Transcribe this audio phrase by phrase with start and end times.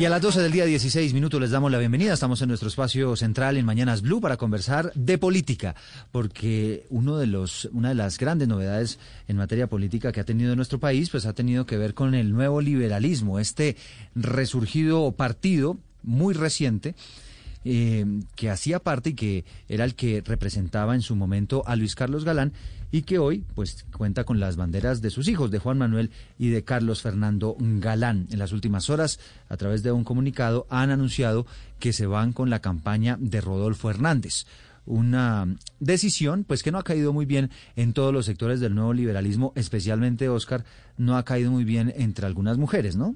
[0.00, 2.14] Y a las 12 del día 16 minutos les damos la bienvenida.
[2.14, 5.74] Estamos en nuestro espacio central en Mañanas Blue para conversar de política,
[6.10, 10.56] porque uno de los, una de las grandes novedades en materia política que ha tenido
[10.56, 13.76] nuestro país, pues ha tenido que ver con el nuevo liberalismo, este
[14.14, 16.94] resurgido partido muy reciente
[17.64, 18.04] eh,
[18.36, 22.24] que hacía parte y que era el que representaba en su momento a Luis Carlos
[22.24, 22.52] Galán
[22.92, 26.48] y que hoy pues cuenta con las banderas de sus hijos, de Juan Manuel y
[26.48, 28.26] de Carlos Fernando Galán.
[28.30, 31.46] En las últimas horas, a través de un comunicado, han anunciado
[31.78, 34.44] que se van con la campaña de Rodolfo Hernández
[34.86, 35.46] una
[35.78, 39.52] decisión pues que no ha caído muy bien en todos los sectores del nuevo liberalismo,
[39.54, 40.64] especialmente Oscar,
[40.96, 43.14] no ha caído muy bien entre algunas mujeres, ¿no?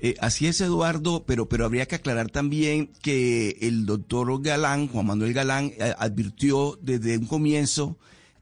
[0.00, 5.06] Eh, así es, Eduardo, pero, pero habría que aclarar también que el doctor Galán, Juan
[5.06, 7.96] Manuel Galán, eh, advirtió desde un comienzo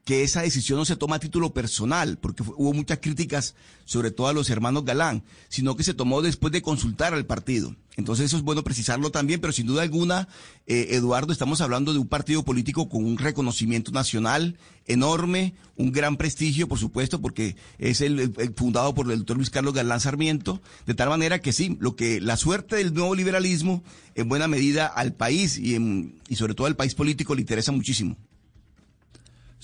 [0.07, 4.29] que esa decisión no se toma a título personal, porque hubo muchas críticas, sobre todo
[4.29, 7.75] a los hermanos Galán, sino que se tomó después de consultar al partido.
[7.97, 10.29] Entonces eso es bueno precisarlo también, pero sin duda alguna,
[10.69, 16.17] eh, Eduardo, estamos hablando de un partido político con un reconocimiento nacional enorme, un gran
[16.17, 20.95] prestigio, por supuesto, porque es el, fundado por el doctor Luis Carlos Galán Sarmiento, de
[20.95, 23.83] tal manera que sí, lo que la suerte del nuevo liberalismo,
[24.15, 28.17] en buena medida al país y, y sobre todo al país político le interesa muchísimo.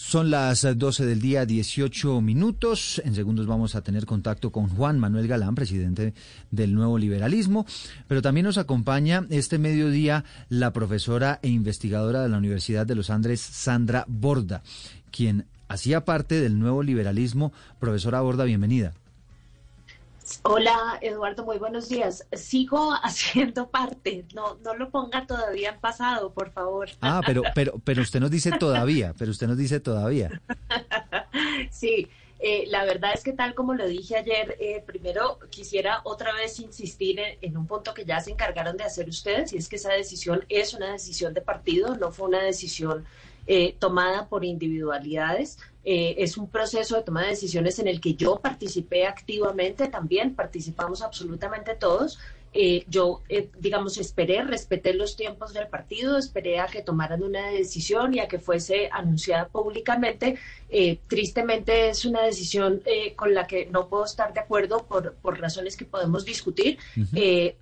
[0.04, 3.00] Son las 12 del día, 18 minutos.
[3.04, 6.12] En segundos vamos a tener contacto con Juan Manuel Galán, presidente
[6.50, 7.64] del Nuevo Liberalismo.
[8.08, 13.10] Pero también nos acompaña este mediodía la profesora e investigadora de la Universidad de los
[13.10, 14.62] Andes, Sandra Borda,
[15.12, 17.52] quien hacía parte del Nuevo Liberalismo.
[17.78, 18.92] Profesora Borda, bienvenida.
[20.42, 22.26] Hola Eduardo, muy buenos días.
[22.32, 26.88] Sigo haciendo parte, no, no lo ponga todavía en pasado, por favor.
[27.00, 30.40] Ah, pero, pero, pero usted nos dice todavía, pero usted nos dice todavía.
[31.70, 32.08] sí,
[32.44, 36.58] eh, la verdad es que tal como lo dije ayer, eh, primero quisiera otra vez
[36.58, 39.92] insistir en, un punto que ya se encargaron de hacer ustedes, y es que esa
[39.92, 43.04] decisión es una decisión de partido, no fue una decisión
[43.46, 45.58] eh, tomada por individualidades.
[45.84, 50.34] Eh, es un proceso de toma de decisiones en el que yo participé activamente también,
[50.34, 52.18] participamos absolutamente todos.
[52.54, 57.48] Eh, yo, eh, digamos, esperé, respeté los tiempos del partido, esperé a que tomaran una
[57.48, 60.38] decisión y a que fuese anunciada públicamente.
[61.06, 62.82] tristemente es una decisión
[63.14, 66.78] con la que no puedo estar de acuerdo por, por razones que podemos discutir,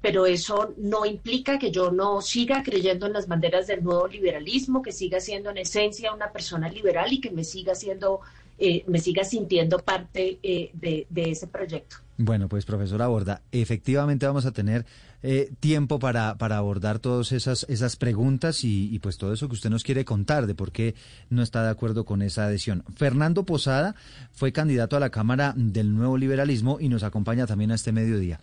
[0.00, 4.81] pero eso no implica que yo no siga creyendo en las banderas del nuevo liberalismo,
[4.81, 8.21] que siga siendo en esencia una persona liberal y que me siga siendo
[8.62, 11.97] eh, me siga sintiendo parte eh, de, ese proyecto.
[12.22, 14.84] Bueno, pues profesora Borda, efectivamente vamos a tener
[15.22, 19.70] eh, tiempo para, para abordar todas esas, esas preguntas y, pues todo eso que usted
[19.70, 20.94] nos quiere contar de por qué
[21.31, 22.84] no está de acuerdo con esa adhesión.
[22.94, 23.94] Fernando Posada
[24.32, 28.38] fue candidato a la Cámara del Nuevo Liberalismo y nos acompaña también a este mediodía.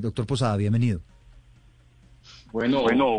[0.00, 1.00] doctor Posada, bienvenido.
[2.52, 3.18] Bueno, bueno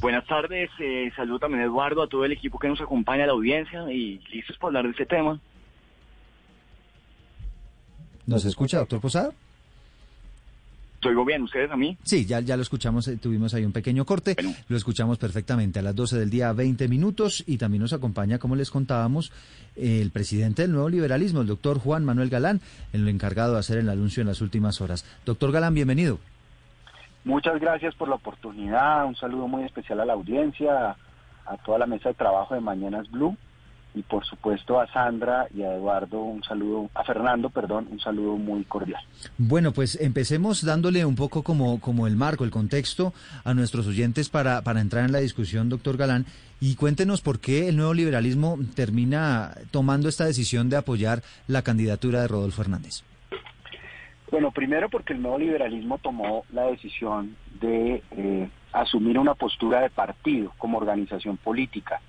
[0.00, 0.26] buenas.
[0.26, 0.70] tardes.
[1.14, 4.20] saludo también a Eduardo, a todo el equipo que nos acompaña, a la audiencia y
[4.32, 5.38] listos para hablar de este tema.
[8.28, 9.30] ¿Nos escucha, doctor Posada?
[11.06, 11.44] ¿Oigo bien?
[11.44, 11.96] ¿Ustedes a mí?
[12.02, 14.36] Sí, ya, ya lo escuchamos, eh, tuvimos ahí un pequeño corte,
[14.68, 18.54] lo escuchamos perfectamente a las 12 del día, 20 minutos, y también nos acompaña, como
[18.54, 19.32] les contábamos,
[19.76, 22.60] el presidente del nuevo liberalismo, el doctor Juan Manuel Galán,
[22.92, 25.06] el encargado de hacer el anuncio en las últimas horas.
[25.24, 26.18] Doctor Galán, bienvenido.
[27.24, 30.96] Muchas gracias por la oportunidad, un saludo muy especial a la audiencia,
[31.46, 33.38] a toda la mesa de trabajo de Mañanas Blue
[33.94, 38.36] y por supuesto a Sandra y a Eduardo un saludo, a Fernando, perdón, un saludo
[38.36, 39.02] muy cordial.
[39.38, 43.12] Bueno, pues empecemos dándole un poco como, como el marco, el contexto
[43.44, 46.26] a nuestros oyentes para, para entrar en la discusión, doctor Galán,
[46.60, 52.20] y cuéntenos por qué el nuevo liberalismo termina tomando esta decisión de apoyar la candidatura
[52.20, 53.02] de Rodolfo Hernández.
[54.30, 59.90] Bueno, primero porque el nuevo liberalismo tomó la decisión de eh, asumir una postura de
[59.90, 62.00] partido como organización política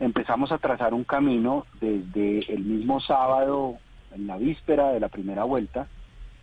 [0.00, 3.78] empezamos a trazar un camino desde el mismo sábado,
[4.14, 5.88] en la víspera de la primera vuelta,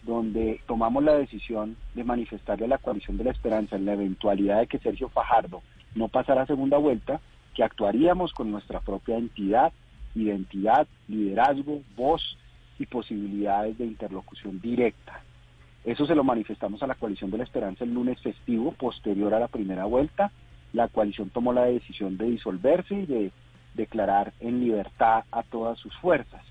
[0.03, 4.59] donde tomamos la decisión de manifestarle a la coalición de la esperanza en la eventualidad
[4.59, 5.61] de que Sergio Fajardo
[5.95, 7.21] no pasara segunda vuelta,
[7.55, 9.71] que actuaríamos con nuestra propia entidad,
[10.15, 12.37] identidad, liderazgo, voz
[12.79, 15.21] y posibilidades de interlocución directa.
[15.85, 19.39] Eso se lo manifestamos a la coalición de la esperanza el lunes festivo posterior a
[19.39, 20.31] la primera vuelta.
[20.73, 23.31] La coalición tomó la decisión de disolverse y de
[23.75, 26.43] declarar en libertad a todas sus fuerzas.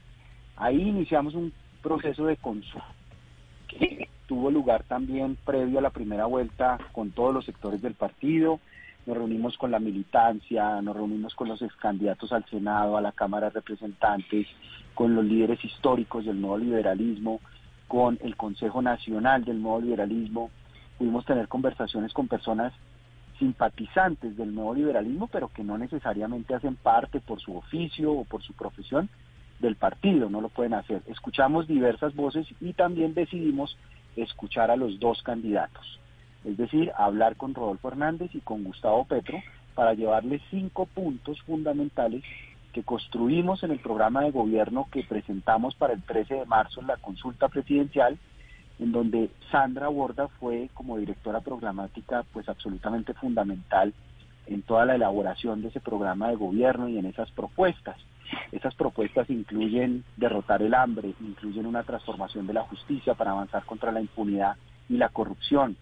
[0.57, 1.53] Ahí iniciamos un
[1.83, 2.87] proceso de consulta
[3.69, 8.61] que tuvo lugar también previo a la primera vuelta con todos los sectores del partido.
[9.07, 13.49] Nos reunimos con la militancia, nos reunimos con los candidatos al Senado, a la Cámara
[13.49, 14.47] de Representantes,
[14.95, 17.41] con los líderes históricos del nuevo liberalismo,
[17.89, 20.51] con el Consejo Nacional del Nuevo Liberalismo.
[20.99, 22.73] Pudimos tener conversaciones con personas
[23.43, 28.41] simpatizantes del nuevo liberalismo, pero que no necesariamente hacen parte por su oficio o por
[28.41, 29.09] su profesión
[29.59, 31.03] del partido, no lo pueden hacer.
[31.09, 33.77] Escuchamos diversas voces y también decidimos
[34.15, 35.99] escuchar a los dos candidatos,
[36.44, 39.43] es decir, hablar con Rodolfo Hernández y con Gustavo Petro
[39.75, 42.23] para llevarles cinco puntos fundamentales
[42.73, 46.87] que construimos en el programa de gobierno que presentamos para el 13 de marzo en
[46.87, 48.19] la consulta presidencial,
[48.79, 53.93] en donde Sandra Borda fue como directora programática pues absolutamente fundamental
[54.47, 57.97] en toda la elaboración de ese programa de gobierno y en esas propuestas.
[58.51, 63.93] Esas propuestas incluyen derrotar el hambre, incluyen una transformación de la justicia para avanzar contra
[63.93, 64.57] la impunidad
[64.89, 65.77] y la corrupción,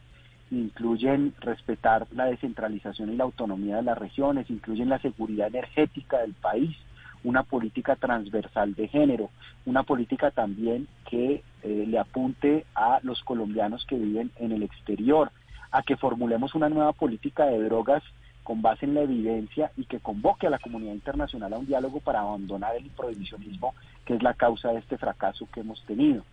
[0.51, 6.35] incluyen respetar la descentralización y la autonomía de las regiones, incluyen la seguridad energética del
[6.35, 6.77] país,
[7.25, 9.31] una política transversal de género,
[9.67, 15.31] una política también que eh, le apunte a los colombianos que viven en el exterior,
[15.71, 18.03] a que formulemos una nueva política de drogas
[18.43, 22.01] con base en la evidencia y que convoque a la comunidad internacional a un diálogo
[22.01, 23.75] para abandonar el prohibicionismo,
[24.05, 26.25] que es la causa de este fracaso que hemos tenido.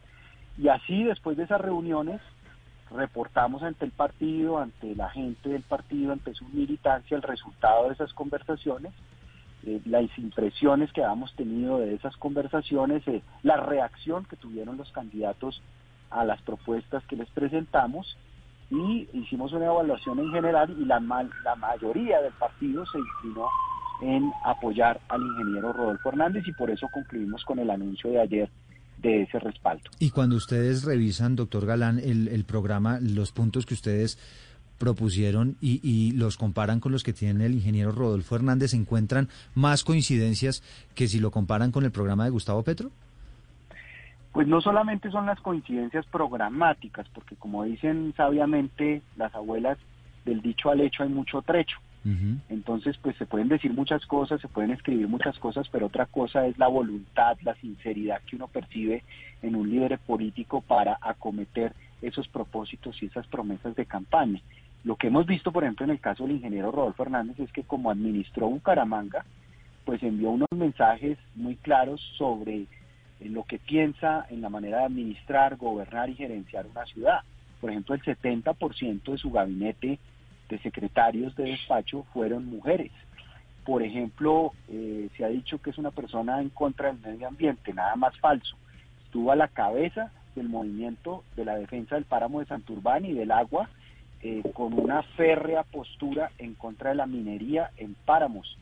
[0.58, 2.20] Y así, después de esas reuniones,
[2.90, 7.94] reportamos ante el partido, ante la gente del partido, ante su militancia, el resultado de
[7.94, 8.94] esas conversaciones,
[9.66, 14.92] eh, las impresiones que habíamos tenido de esas conversaciones, eh, la reacción que tuvieron los
[14.92, 15.62] candidatos
[16.10, 18.18] a las propuestas que les presentamos
[18.70, 21.00] y hicimos una evaluación en general y la,
[21.44, 23.48] la mayoría del partido se inclinó
[24.02, 28.50] en apoyar al ingeniero Rodolfo Hernández y por eso concluimos con el anuncio de ayer
[29.02, 29.90] de ese respaldo.
[30.00, 34.18] Y cuando ustedes revisan, doctor Galán, el, el programa, los puntos que ustedes
[34.78, 39.84] propusieron y, y, los comparan con los que tiene el ingeniero Rodolfo Hernández, ¿encuentran más
[39.84, 40.64] coincidencias
[40.96, 42.92] que si lo comparan con el programa de Gustavo Petro?
[44.32, 49.80] Pues no solamente son las coincidencias programáticas, porque como dicen sabiamente las abuelas,
[50.26, 51.78] del dicho al hecho hay mucho trecho.
[52.48, 56.48] Entonces, pues se pueden decir muchas cosas, se pueden escribir muchas cosas, pero otra cosa
[56.48, 59.04] es la voluntad, la sinceridad que uno percibe
[59.42, 64.42] en un líder político para acometer esos propósitos y esas promesas de campaña.
[64.84, 67.64] Lo que hemos visto, por ejemplo, en el caso del ingeniero Rodolfo Hernández es que
[67.64, 69.26] como administró Bucaramanga,
[69.86, 72.66] pues envió unos mensajes muy claros sobre
[73.20, 77.22] en lo que piensa en la manera de administrar, gobernar y gerenciar una ciudad.
[77.60, 80.00] Por ejemplo, el 70% de su gabinete
[80.50, 82.92] de secretarios de despacho fueron mujeres.
[83.66, 87.74] Por ejemplo, eh, se ha dicho que es una persona en contra del medio ambiente,
[87.74, 88.56] nada más falso.
[89.06, 93.32] Estuvo a la cabeza del movimiento de la defensa del páramo de Santurbán y del
[93.32, 93.70] agua
[94.22, 98.58] eh, con una férrea postura en contra de la minería en páramos.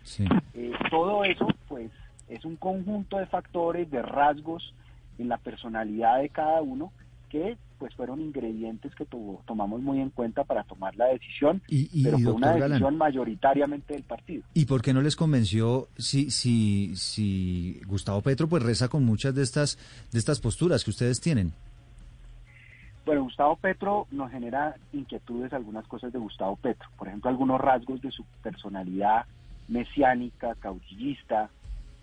[0.53, 1.91] Eh, todo eso, pues,
[2.29, 4.73] es un conjunto de factores, de rasgos
[5.17, 6.91] en la personalidad de cada uno
[7.29, 9.05] que pues fueron ingredientes que
[9.45, 14.03] tomamos muy en cuenta para tomar la decisión, y, pero fue una decisión mayoritariamente del
[14.03, 14.43] partido.
[14.53, 19.35] ¿Y por qué no les convenció si si si Gustavo Petro pues reza con muchas
[19.35, 19.77] de estas
[20.11, 21.51] de estas posturas que ustedes tienen?
[23.05, 28.01] Bueno, Gustavo Petro nos genera inquietudes algunas cosas de Gustavo Petro, por ejemplo, algunos rasgos
[28.01, 29.27] de su personalidad
[29.67, 31.51] mesiánica, caudillista,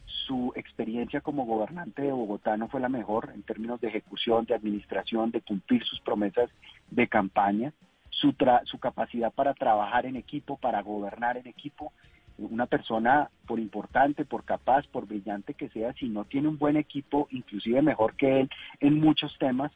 [0.06, 4.54] su experiencia como gobernante de Bogotá no fue la mejor en términos de ejecución, de
[4.54, 6.50] administración, de cumplir sus promesas
[6.90, 7.72] de campaña,
[8.10, 11.92] su, su capacidad para trabajar en equipo, para gobernar en equipo.
[12.38, 16.76] Una persona, por importante, por capaz, por brillante que sea, si no tiene un buen
[16.76, 19.72] equipo, inclusive mejor que él en muchos temas,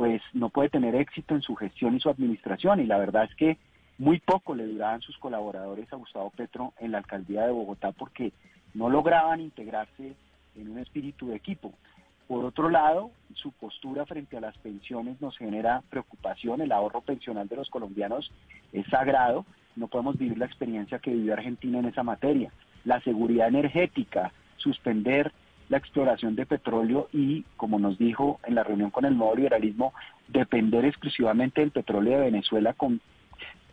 [0.00, 2.80] pues no puede tener éxito en su gestión y su administración.
[2.80, 3.58] Y la verdad es que
[3.98, 8.32] muy poco le duraban sus colaboradores a Gustavo Petro en la alcaldía de Bogotá porque
[8.72, 10.14] no lograban integrarse
[10.56, 11.74] en un espíritu de equipo.
[12.28, 16.62] Por otro lado, su postura frente a las pensiones nos genera preocupación.
[16.62, 18.32] El ahorro pensional de los colombianos
[18.72, 19.44] es sagrado.
[19.76, 22.50] No podemos vivir la experiencia que vivió Argentina en esa materia.
[22.84, 25.30] La seguridad energética, suspender
[25.70, 29.94] la exploración de petróleo y, como nos dijo en la reunión con el nuevo liberalismo,
[30.28, 33.00] depender exclusivamente del petróleo de Venezuela con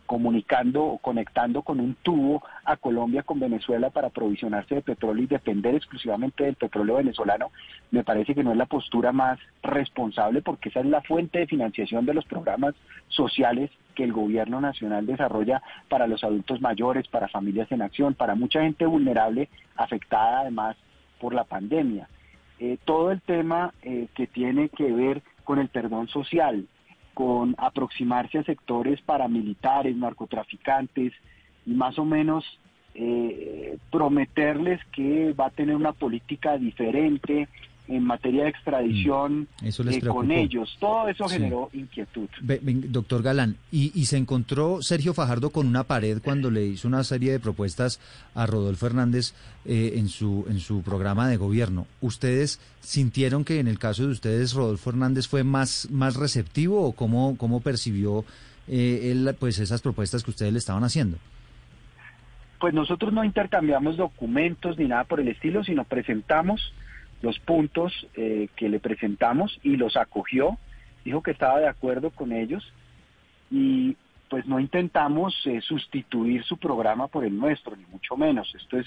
[0.06, 5.26] comunicando o conectando con un tubo a Colombia con Venezuela para provisionarse de petróleo y
[5.26, 7.50] depender exclusivamente del petróleo venezolano,
[7.90, 11.46] me parece que no es la postura más responsable porque esa es la fuente de
[11.46, 12.74] financiación de los programas
[13.08, 18.34] sociales que el gobierno nacional desarrolla para los adultos mayores, para familias en acción, para
[18.34, 20.76] mucha gente vulnerable afectada además
[21.20, 22.08] por la pandemia.
[22.58, 26.66] Eh, todo el tema eh, que tiene que ver con el perdón social,
[27.14, 31.12] con aproximarse a sectores paramilitares, narcotraficantes
[31.66, 32.44] y más o menos
[32.94, 37.48] eh, prometerles que va a tener una política diferente
[37.88, 40.76] en materia de extradición mm, eh, con ellos.
[40.78, 42.28] Todo eso generó inquietud.
[42.40, 47.32] doctor Galán, ¿y, se encontró Sergio Fajardo con una pared cuando le hizo una serie
[47.32, 48.00] de propuestas
[48.34, 51.86] a Rodolfo Hernández eh, en, su, en su programa de gobierno.
[52.00, 56.92] ¿Ustedes sintieron que en el caso de ustedes Rodolfo Hernández fue más, más receptivo o
[56.92, 58.24] cómo, cómo percibió
[58.66, 61.18] eh, él pues esas propuestas que ustedes le estaban haciendo?
[62.60, 66.72] Pues nosotros no intercambiamos documentos ni nada por el estilo, sino presentamos
[67.22, 70.58] los puntos eh, que le presentamos y los acogió,
[71.04, 72.72] dijo que estaba de acuerdo con ellos
[73.50, 73.96] y
[74.28, 78.54] pues no intentamos eh, sustituir su programa por el nuestro, ni mucho menos.
[78.54, 78.86] Esto es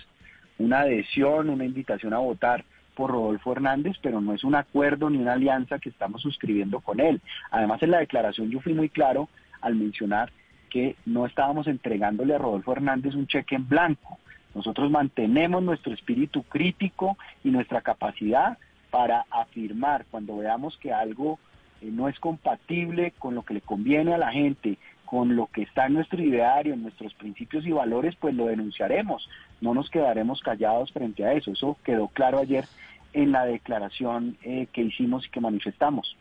[0.60, 2.64] una adhesión, una invitación a votar
[2.96, 7.00] por Rodolfo Hernández, pero no es un acuerdo ni una alianza que estamos suscribiendo con
[7.00, 7.22] él.
[7.50, 9.30] Además, en la declaración yo fui muy claro
[9.62, 10.32] al mencionar
[10.70, 14.20] que no estábamos entregándole a Rodolfo Hernández un cheque en blanco.
[14.54, 18.58] Nosotros mantenemos nuestro espíritu crítico y nuestra capacidad
[18.90, 21.40] para afirmar cuando veamos que algo
[21.82, 25.64] eh, no es compatible con lo que le conviene a la gente, con lo que
[25.64, 29.30] está en nuestro ideario, en nuestros principios y valores, pues lo denunciaremos.
[29.62, 31.52] No nos quedaremos callados frente a eso.
[31.52, 32.66] Eso quedó claro ayer
[33.14, 36.16] en la declaración eh, que hicimos y que manifestamos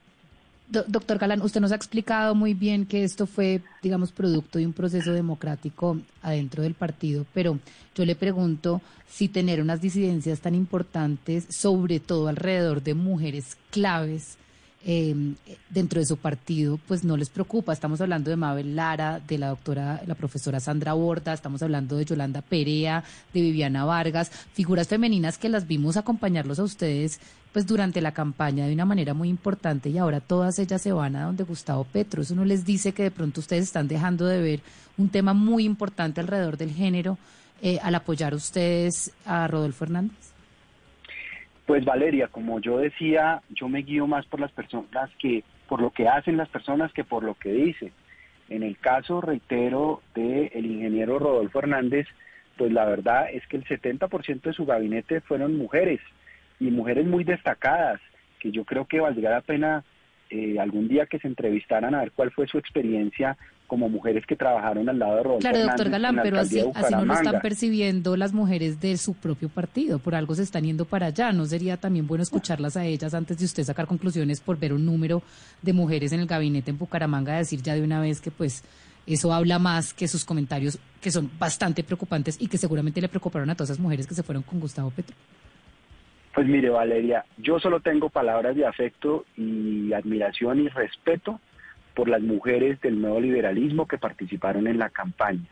[0.70, 4.72] doctor Galán, usted nos ha explicado muy bien que esto fue, digamos, producto de un
[4.72, 7.58] proceso democrático adentro del partido, pero
[7.94, 14.38] yo le pregunto si tener unas disidencias tan importantes, sobre todo alrededor de mujeres claves,
[14.84, 15.14] eh,
[15.68, 17.72] dentro de su partido, pues no les preocupa.
[17.72, 22.04] Estamos hablando de Mabel Lara, de la doctora, la profesora Sandra Borda, estamos hablando de
[22.06, 27.20] Yolanda Perea, de Viviana Vargas, figuras femeninas que las vimos acompañarlos a ustedes
[27.52, 31.16] pues durante la campaña de una manera muy importante y ahora todas ellas se van
[31.16, 32.22] a donde Gustavo Petro.
[32.22, 34.60] Eso no les dice que de pronto ustedes están dejando de ver
[34.96, 37.18] un tema muy importante alrededor del género
[37.60, 40.30] eh, al apoyar ustedes a Rodolfo Hernández.
[41.66, 45.90] Pues Valeria, como yo decía, yo me guío más por las personas que, por lo
[45.90, 47.92] que hacen las personas que por lo que dicen.
[48.48, 52.08] En el caso, reitero, del el ingeniero Rodolfo Hernández,
[52.56, 56.00] pues la verdad es que el 70% de su gabinete fueron mujeres
[56.58, 58.00] y mujeres muy destacadas,
[58.40, 59.84] que yo creo que valdría la pena
[60.30, 64.34] eh, algún día que se entrevistaran a ver cuál fue su experiencia como mujeres que
[64.34, 68.16] trabajaron al lado de Rodolfo Claro, doctor Galán, pero así, así no lo están percibiendo
[68.16, 71.30] las mujeres de su propio partido, por algo se están yendo para allá.
[71.30, 74.84] ¿No sería también bueno escucharlas a ellas antes de usted sacar conclusiones por ver un
[74.84, 75.22] número
[75.62, 78.64] de mujeres en el gabinete en Bucaramanga, decir ya de una vez que pues
[79.06, 83.50] eso habla más que sus comentarios que son bastante preocupantes y que seguramente le preocuparon
[83.50, 85.14] a todas esas mujeres que se fueron con Gustavo Petro?
[86.34, 91.40] Pues mire, Valeria, yo solo tengo palabras de afecto y admiración y respeto
[91.94, 95.44] por las mujeres del nuevo liberalismo que participaron en la campaña.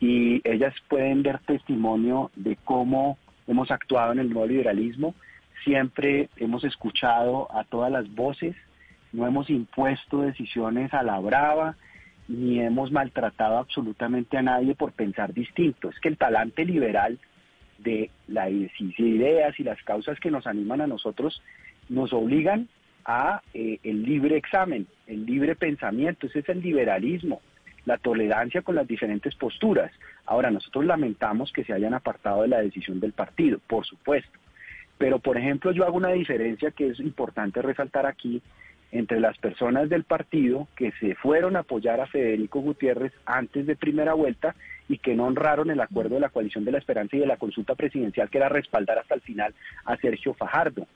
[0.00, 5.14] Y ellas pueden dar testimonio de cómo hemos actuado en el nuevo liberalismo.
[5.64, 8.56] Siempre hemos escuchado a todas las voces,
[9.12, 11.76] no hemos impuesto decisiones a la brava,
[12.28, 15.90] ni hemos maltratado absolutamente a nadie por pensar distinto.
[15.90, 17.18] Es que el talante liberal
[17.78, 21.42] de las ideas y las causas que nos animan a nosotros
[21.88, 22.68] nos obligan
[23.04, 27.40] a eh, el libre examen, el libre pensamiento, ese es el liberalismo,
[27.86, 29.90] la tolerancia con las diferentes posturas.
[30.26, 34.38] Ahora, nosotros lamentamos que se hayan apartado de la decisión del partido, por supuesto.
[34.98, 38.42] Pero, por ejemplo, yo hago una diferencia que es importante resaltar aquí
[38.90, 43.76] entre las personas del partido que se fueron a apoyar a Federico Gutiérrez antes de
[43.76, 44.54] primera vuelta
[44.88, 47.36] y que no honraron el acuerdo de la coalición de la esperanza y de la
[47.36, 49.54] consulta presidencial que era respaldar hasta el final
[49.84, 50.86] a Sergio Fajardo.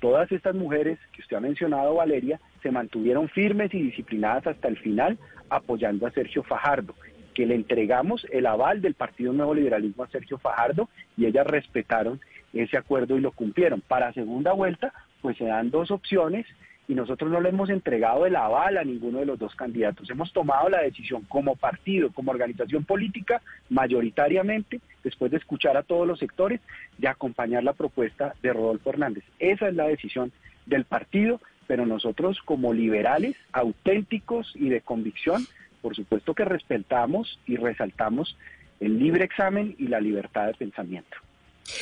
[0.00, 4.78] Todas estas mujeres que usted ha mencionado, Valeria, se mantuvieron firmes y disciplinadas hasta el
[4.78, 5.18] final
[5.50, 6.94] apoyando a Sergio Fajardo,
[7.34, 12.20] que le entregamos el aval del Partido Nuevo Liberalismo a Sergio Fajardo y ellas respetaron
[12.54, 13.80] ese acuerdo y lo cumplieron.
[13.80, 16.46] Para segunda vuelta, pues se dan dos opciones
[16.90, 20.10] y nosotros no le hemos entregado el aval a ninguno de los dos candidatos.
[20.10, 26.04] Hemos tomado la decisión como partido, como organización política, mayoritariamente, después de escuchar a todos
[26.04, 26.60] los sectores,
[26.98, 29.22] de acompañar la propuesta de Rodolfo Hernández.
[29.38, 30.32] Esa es la decisión
[30.66, 35.46] del partido, pero nosotros como liberales, auténticos y de convicción,
[35.82, 38.36] por supuesto que respetamos y resaltamos
[38.80, 41.18] el libre examen y la libertad de pensamiento.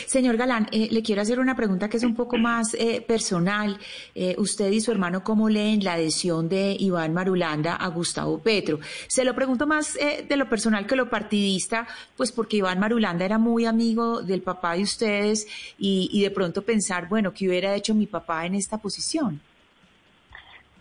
[0.06, 3.78] Señor Galán, eh, le quiero hacer una pregunta que es un poco más eh, personal.
[4.14, 8.78] Eh, usted y su hermano, ¿cómo leen la adhesión de Iván Marulanda a Gustavo Petro?
[9.06, 13.38] Se lo pregunto más de lo personal que lo partidista, pues porque Iván Marulanda era
[13.38, 15.46] muy amigo del papá de ustedes
[15.78, 19.40] y, y de pronto pensar, bueno, ¿qué hubiera hecho mi papá en esta posición?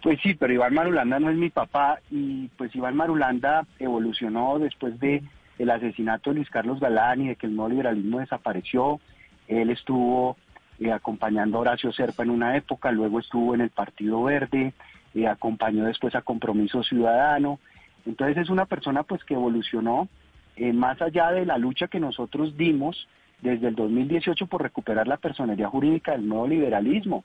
[0.02, 5.00] Pues sí, pero Iván Marulanda no es mi papá y pues Iván Marulanda evolucionó después
[5.00, 5.24] de
[5.58, 9.00] el asesinato de Luis Carlos Galán y de que el nuevo liberalismo desapareció.
[9.48, 10.38] Él estuvo
[10.80, 14.74] eh, acompañando a Horacio Serpa en una época, luego estuvo en el Partido Verde,
[15.16, 17.60] eh, acompañó después a Compromiso Ciudadano.
[18.06, 20.08] Entonces es una persona pues que evolucionó
[20.56, 23.08] eh, más allá de la lucha que nosotros dimos
[23.42, 27.24] desde el 2018 por recuperar la personería jurídica del nuevo liberalismo.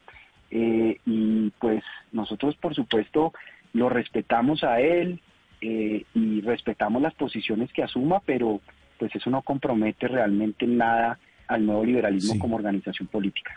[0.51, 3.33] y pues nosotros por supuesto
[3.73, 5.21] lo respetamos a él,
[5.63, 8.61] eh, y respetamos las posiciones que asuma, pero
[8.99, 13.53] pues eso no compromete realmente nada al nuevo liberalismo como organización política.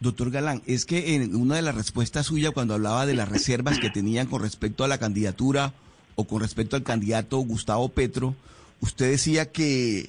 [0.00, 3.78] Doctor Galán, es que en una de las respuestas suyas cuando hablaba de las reservas
[3.78, 5.74] que tenían con respecto a la candidatura
[6.14, 8.34] o con respecto al candidato Gustavo Petro,
[8.80, 10.08] usted decía que,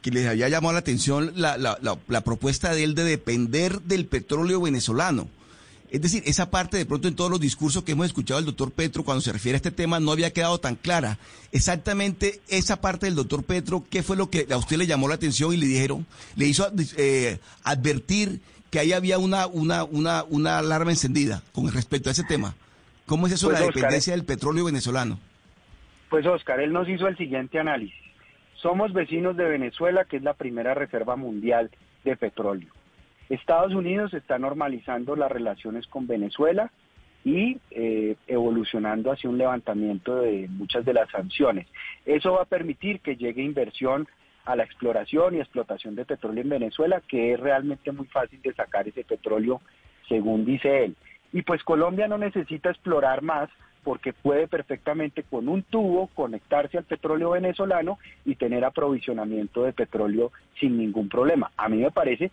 [0.00, 4.06] que les había llamado la atención la, la, la propuesta de él de depender del
[4.06, 5.26] petróleo venezolano.
[5.90, 8.70] Es decir, esa parte de pronto en todos los discursos que hemos escuchado del doctor
[8.70, 11.18] Petro cuando se refiere a este tema no había quedado tan clara.
[11.50, 15.16] Exactamente esa parte del doctor Petro, ¿qué fue lo que a usted le llamó la
[15.16, 16.06] atención y le dijeron?
[16.36, 22.08] Le hizo eh, advertir que ahí había una, una, una, una alarma encendida con respecto
[22.08, 22.54] a ese tema.
[23.06, 25.18] ¿Cómo es eso pues, la dependencia del petróleo venezolano?
[26.08, 27.98] Pues Oscar, él nos hizo el siguiente análisis.
[28.54, 31.70] Somos vecinos de Venezuela, que es la primera reserva mundial
[32.04, 32.68] de petróleo.
[33.30, 36.70] Estados Unidos está normalizando las relaciones con Venezuela
[37.24, 41.66] y eh, evolucionando hacia un levantamiento de muchas de las sanciones.
[42.04, 44.08] Eso va a permitir que llegue inversión
[44.44, 48.52] a la exploración y explotación de petróleo en Venezuela, que es realmente muy fácil de
[48.54, 49.60] sacar ese petróleo,
[50.08, 50.96] según dice él.
[51.32, 53.48] Y pues Colombia no necesita explorar más
[53.84, 60.32] porque puede perfectamente con un tubo conectarse al petróleo venezolano y tener aprovisionamiento de petróleo
[60.58, 61.52] sin ningún problema.
[61.56, 62.30] A mí me parece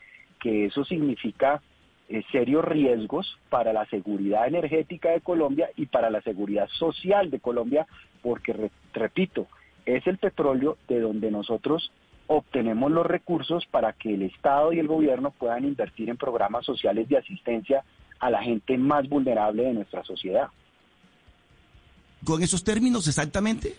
[0.47, 1.61] que eso significa
[2.07, 7.41] eh, serios riesgos para la seguridad energética de Colombia y para la seguridad social de
[7.41, 7.85] Colombia,
[8.21, 9.47] porque, repito,
[9.85, 11.91] es el petróleo de donde nosotros
[12.27, 17.09] obtenemos los recursos para que el Estado y el gobierno puedan invertir en programas sociales
[17.09, 17.83] de asistencia
[18.17, 20.47] a la gente más vulnerable de nuestra sociedad.
[22.23, 23.75] ¿Con esos términos exactamente?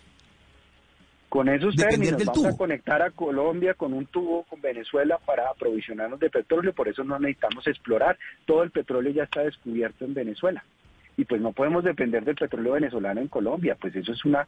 [1.29, 6.19] Con esos términos vamos a conectar a Colombia con un tubo con Venezuela para aprovisionarnos
[6.21, 10.65] de petróleo, por eso no necesitamos explorar, todo el petróleo ya está descubierto en Venezuela.
[11.19, 14.47] Y pues no podemos depender del petróleo venezolano en Colombia, pues eso es una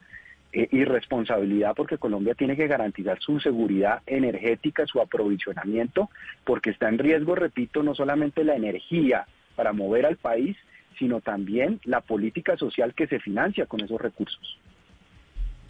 [0.53, 6.09] eh, irresponsabilidad porque Colombia tiene que garantizar su seguridad energética, su aprovisionamiento,
[6.43, 10.57] porque está en riesgo, repito, no solamente la energía para mover al país,
[10.97, 14.59] sino también la política social que se financia con esos recursos.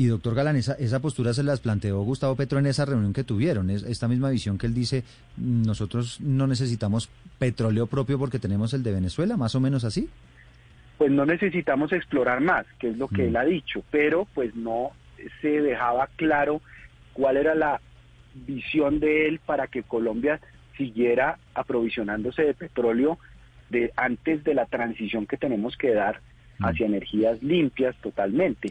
[0.02, 3.24] Y doctor Galán, esa, esa postura se las planteó Gustavo Petro en esa reunión que
[3.24, 5.04] tuvieron, es esta misma visión que él dice,
[5.38, 10.10] nosotros no necesitamos petróleo propio porque tenemos el de Venezuela, más o menos así.
[10.98, 13.28] Pues no necesitamos explorar más, que es lo que mm.
[13.28, 14.90] él ha dicho, pero pues no
[15.40, 16.64] se dejaba claro
[17.14, 17.80] cuál era la
[18.34, 20.42] visión de él para que Colombia
[20.78, 23.20] siguiera aprovisionándose de petróleo
[23.70, 26.31] de antes de la transición que tenemos que dar Mm.
[26.64, 28.70] Hacia energías limpias totalmente.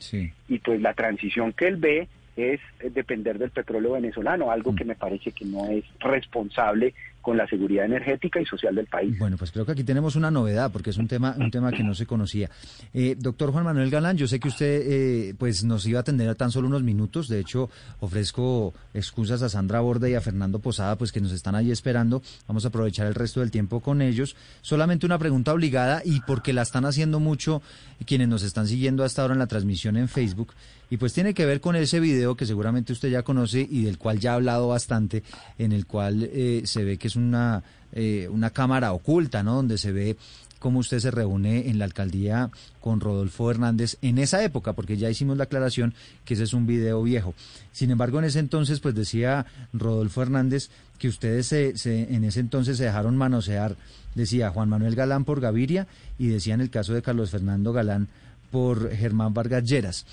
[0.48, 2.60] Y pues la transición que él ve es
[2.94, 7.84] depender del petróleo venezolano, algo que me parece que no es responsable con la seguridad
[7.84, 9.18] energética y social del país.
[9.18, 11.82] Bueno, pues creo que aquí tenemos una novedad porque es un tema un tema que
[11.82, 12.50] no se conocía.
[12.94, 16.28] Eh, doctor Juan Manuel Galán, yo sé que usted eh, pues nos iba a atender
[16.28, 17.28] a tan solo unos minutos.
[17.28, 21.54] De hecho, ofrezco excusas a Sandra Borda y a Fernando Posada, pues que nos están
[21.54, 22.22] allí esperando.
[22.46, 24.36] Vamos a aprovechar el resto del tiempo con ellos.
[24.62, 27.62] Solamente una pregunta obligada y porque la están haciendo mucho
[28.06, 30.54] quienes nos están siguiendo hasta ahora en la transmisión en Facebook.
[30.90, 33.96] Y pues tiene que ver con ese video que seguramente usted ya conoce y del
[33.96, 35.22] cual ya ha hablado bastante,
[35.56, 39.56] en el cual eh, se ve que es una, eh, una cámara oculta, ¿no?
[39.56, 40.16] Donde se ve
[40.60, 45.10] cómo usted se reúne en la alcaldía con Rodolfo Hernández en esa época, porque ya
[45.10, 45.94] hicimos la aclaración
[46.24, 47.34] que ese es un video viejo.
[47.72, 51.74] Sin embargo, en ese entonces, pues decía Rodolfo Hernández que ustedes se,
[52.14, 53.74] en ese entonces se dejaron manosear,
[54.14, 55.86] decía Juan Manuel Galán por Gaviria
[56.18, 58.08] y decía en el caso de Carlos Fernando Galán
[58.50, 60.04] por Germán Vargas Lleras.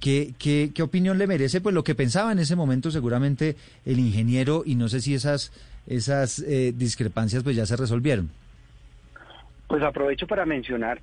[0.00, 1.60] ¿Qué, qué, opinión le merece?
[1.60, 5.52] Pues lo que pensaba en ese momento seguramente el ingeniero y no sé si esas,
[5.86, 8.30] esas eh, discrepancias pues ya se resolvieron.
[9.66, 11.00] Pues aprovecho para mencionar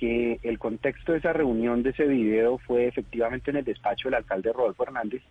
[0.00, 4.14] que el contexto de esa reunión, de ese video, fue efectivamente en el despacho del
[4.14, 5.22] alcalde Rodolfo Hernández,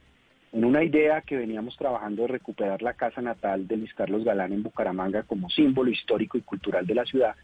[0.51, 4.53] en una idea que veníamos trabajando de recuperar la casa natal de Luis Carlos Galán
[4.53, 7.35] en Bucaramanga como símbolo histórico y cultural de la ciudad.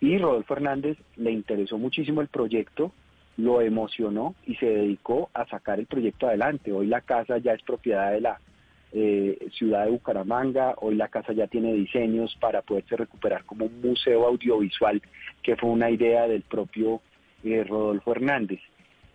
[0.00, 2.92] Y Rodolfo Hernández le interesó muchísimo el proyecto,
[3.36, 6.72] lo emocionó y se dedicó a sacar el proyecto adelante.
[6.72, 8.40] Hoy la casa ya es propiedad de la
[8.94, 13.80] eh, ciudad de Bucaramanga, hoy la casa ya tiene diseños para poderse recuperar como un
[13.80, 15.00] museo audiovisual,
[15.42, 17.00] que fue una idea del propio
[17.42, 18.60] eh, Rodolfo Hernández.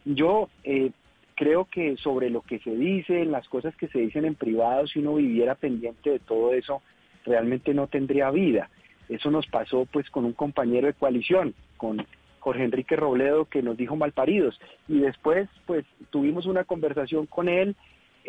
[0.04, 0.92] Yo eh,
[1.36, 5.00] creo que sobre lo que se dice, las cosas que se dicen en privado, si
[5.00, 6.82] uno viviera pendiente de todo eso,
[7.24, 8.70] realmente no tendría vida.
[9.10, 12.06] Eso nos pasó pues con un compañero de coalición, con
[12.40, 14.60] Jorge Enrique Robledo, que nos dijo malparidos.
[14.88, 17.76] Y después pues tuvimos una conversación con él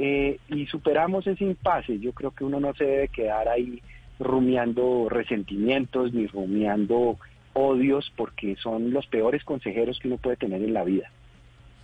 [0.00, 1.98] eh, y superamos ese impasse.
[1.98, 3.82] Yo creo que uno no se debe quedar ahí
[4.20, 7.18] rumiando resentimientos ni rumiando
[7.52, 11.10] odios porque son los peores consejeros que uno puede tener en la vida.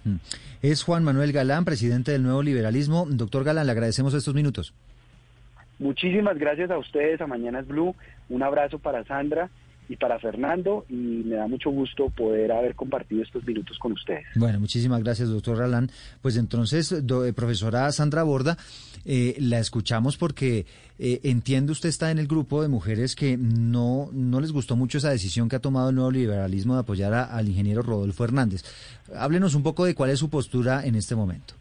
[0.05, 0.17] Mm.
[0.63, 3.05] Es Juan Manuel Galán, presidente del Nuevo Liberalismo.
[3.09, 4.73] Doctor Galán, le agradecemos estos minutos.
[5.81, 7.97] Muchísimas gracias a ustedes, a Mañanas Blue.
[8.29, 9.51] Un abrazo para Sandra
[9.89, 14.25] y para Fernando y me da mucho gusto poder haber compartido estos minutos con ustedes.
[14.35, 15.91] Bueno, muchísimas gracias, doctor Galán.
[16.23, 18.57] Pues entonces, eh, profesora Sandra Borda,
[19.05, 20.67] eh, la escuchamos porque
[20.99, 24.99] eh, entiendo usted está en el grupo de mujeres que no, no les gustó mucho
[24.99, 28.63] esa decisión que ha tomado el nuevo liberalismo de apoyar al ingeniero Rodolfo Hernández.
[29.15, 31.55] Háblenos un poco de cuál es su postura en este momento.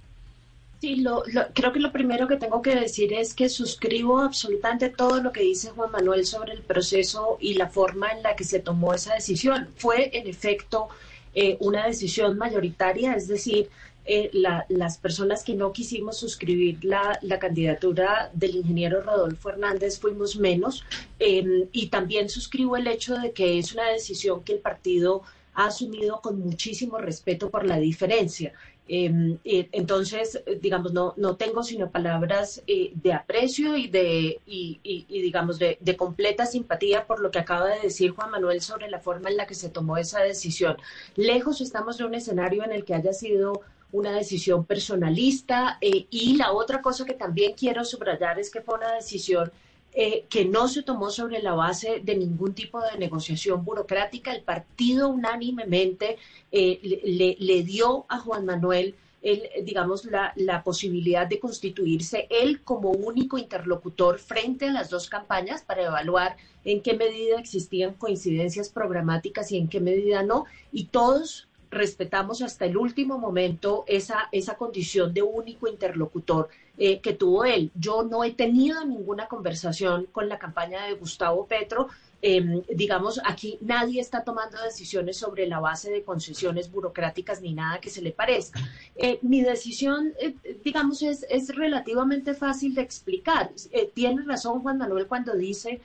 [0.84, 5.24] Sí, lo, creo que lo primero que tengo que decir es que suscribo absolutamente todo
[5.24, 8.60] lo que dice Juan Manuel sobre el proceso y la forma en la que se
[8.60, 9.69] tomó esa decisión.
[9.78, 10.89] Fue, en efecto,
[11.36, 13.69] eh, una decisión mayoritaria, es decir,
[14.04, 20.84] eh, las personas que no quisimos suscribir la, candidatura del ingeniero Rodolfo Hernández fuimos menos.
[21.17, 25.22] Em, y también suscribo el hecho de que es una decisión que el partido
[25.54, 28.54] ha asumido con muchísimo respeto por la diferencia.
[28.86, 35.58] Em, entonces, digamos, no, no tengo sino palabras eh, de aprecio y de, y, digamos,
[35.58, 39.38] de, completa simpatía por lo que acaba de decir Juan Manuel sobre la forma en
[39.38, 40.78] la que se tomó esa decisión.
[41.15, 43.62] Lejos estamos de un escenario en el que haya sido
[43.93, 48.76] una decisión personalista eh, y la otra cosa que también quiero subrayar es que fue
[48.76, 49.52] una decisión
[49.95, 54.34] eh, que no se tomó sobre la base de ningún tipo de negociación burocrática.
[54.34, 56.17] El partido unánimemente
[56.51, 62.89] eh, le, dio a Juan Manuel el, digamos, la, la, posibilidad de constituirse él como
[62.91, 69.51] único interlocutor frente a las dos campañas para evaluar en qué medida existían coincidencias programáticas
[69.51, 70.45] y en qué medida no.
[70.71, 77.14] Y todos respetamos hasta el último momento esa, esa condición de único interlocutor eh, que
[77.14, 77.70] tuvo él.
[77.76, 81.88] Yo no he tenido ninguna conversación con la campaña de Gustavo Petro.
[82.20, 87.80] Em, digamos, aquí nadie está tomando decisiones sobre la base de concesiones burocráticas ni nada
[87.80, 88.60] que se le parezca.
[88.96, 90.34] Eh, mi decisión, eh,
[90.64, 93.52] digamos, es, es, relativamente fácil de explicar.
[93.94, 95.80] tiene razón Juan Manuel cuando dice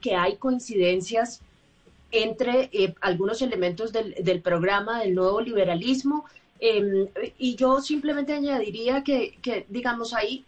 [0.00, 1.40] que hay coincidencias
[2.10, 6.24] entre algunos elementos del, del, programa del nuevo liberalismo.
[6.60, 10.44] Em, y yo simplemente añadiría que, digamos, ahí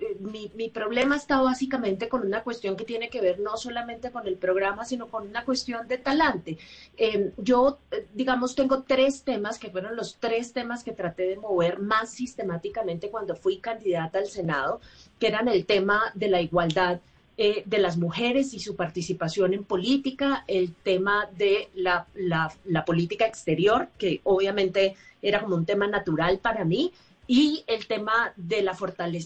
[0.00, 4.10] eh, mi, mi, problema está básicamente con una cuestión que tiene que ver no solamente
[4.10, 6.58] con el programa, sino con una cuestión de talante.
[6.96, 11.36] Em, yo, eh, digamos, tengo tres temas que fueron los tres temas que traté de
[11.36, 14.80] mover más sistemáticamente cuando fui candidata al Senado,
[15.18, 17.00] que eran el tema de la igualdad
[17.40, 23.26] eh, de las mujeres y su participación en política, el tema de la, la, política
[23.26, 26.92] exterior, que obviamente era como un tema natural para mí,
[27.28, 28.68] y el tema del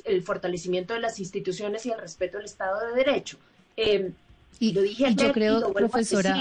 [0.05, 3.38] el fortalecimiento de las instituciones y el respeto al Estado de Derecho.
[3.79, 4.12] Eh,
[4.59, 6.38] y lo dije yo creo, profesora,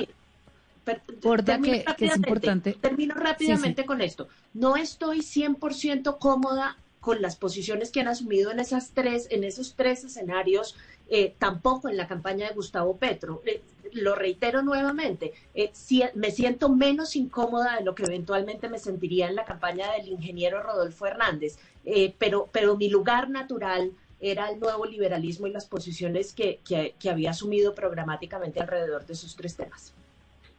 [0.83, 2.73] que, que, es importante.
[2.81, 4.27] Termino rápidamente con esto.
[4.53, 9.73] No estoy 100% cómoda con las posiciones que han asumido en esas tres, en esos
[9.75, 10.75] tres escenarios
[11.13, 13.41] eh, tampoco en la campaña de Gustavo Petro.
[13.45, 15.73] Eh, lo reitero nuevamente, eh,
[16.15, 20.63] me siento menos incómoda de lo que eventualmente me sentiría en la campaña del ingeniero
[20.63, 21.57] Rodolfo Hernández,
[22.17, 27.31] pero, pero mi lugar natural era el nuevo liberalismo y las posiciones que, que había
[27.31, 29.93] asumido programáticamente alrededor de esos tres temas.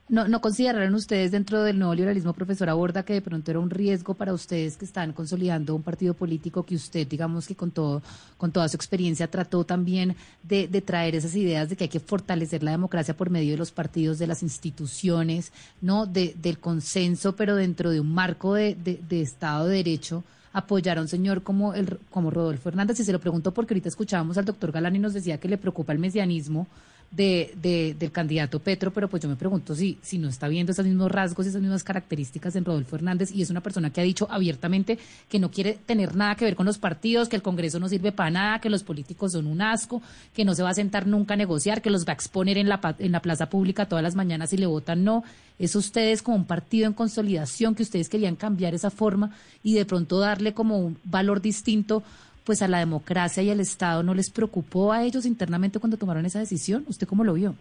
[0.09, 3.71] ¿No, ¿No consideraron ustedes dentro del nuevo liberalismo, profesor Aborda, que de pronto era un
[3.71, 8.03] riesgo para ustedes que están consolidando un partido político que usted, digamos que con todo,
[8.37, 12.63] con toda su experiencia, trató también de, traer esas ideas de que hay que fortalecer
[12.63, 17.55] la democracia por medio de los partidos, de las instituciones, no, de, del consenso, pero
[17.55, 20.25] dentro de un marco de, de, Estado de Derecho?
[20.55, 23.89] apoyar a un señor como el como Rodolfo Hernández y se lo pregunto porque ahorita
[23.89, 26.67] escuchábamos al doctor Galán y nos decía que le preocupa el mesianismo
[27.13, 30.87] de, del candidato Petro, pero pues yo me pregunto si, si no está viendo esos
[30.87, 34.27] mismos rasgos, esas mismas características en Rodolfo Hernández y es una persona que ha dicho
[34.31, 34.99] abiertamente
[35.29, 38.13] que no quiere tener nada que ver con los partidos, que el Congreso no sirve
[38.13, 40.03] para nada, que los políticos son un asco,
[40.35, 42.69] que no se va a sentar nunca a negociar, que los va a exponer en
[42.69, 45.23] la, en la plaza pública todas las mañanas y le votan no.
[45.59, 49.31] Es ustedes como un partido en consolidación que ustedes querían cambiar esa forma
[49.63, 52.03] y de pronto darle como un valor distinto
[52.45, 56.27] pues a la democracia y al Estado no les preocupó a ellos internamente cuando tomaron
[56.27, 56.85] esa decisión?
[56.89, 57.55] ¿Usted cómo lo vio?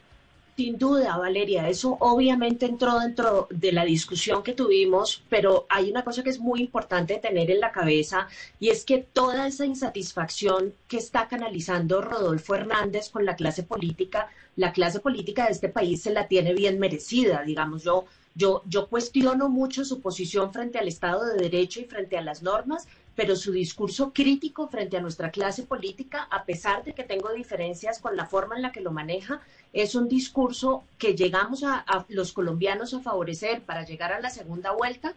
[0.58, 6.04] Sin duda, Valeria, eso obviamente entró dentro de la discusión que tuvimos, pero hay una
[6.04, 8.28] cosa que es muy importante tener en la cabeza
[8.60, 14.28] y es que toda esa insatisfacción que está canalizando Rodolfo Hernández con la clase política,
[14.58, 18.06] la clase política de este país se la tiene bien merecida, digamos yo.
[18.36, 22.44] Yo, yo cuestiono mucho su posición frente al Estado de Derecho y frente a las
[22.44, 27.32] normas, pero su discurso crítico frente a nuestra clase política, a pesar de que tengo
[27.34, 29.42] diferencias con la forma en la que lo maneja,
[29.74, 34.72] es un discurso que llegamos a, los colombianos a favorecer para llegar a la segunda
[34.72, 35.14] vuelta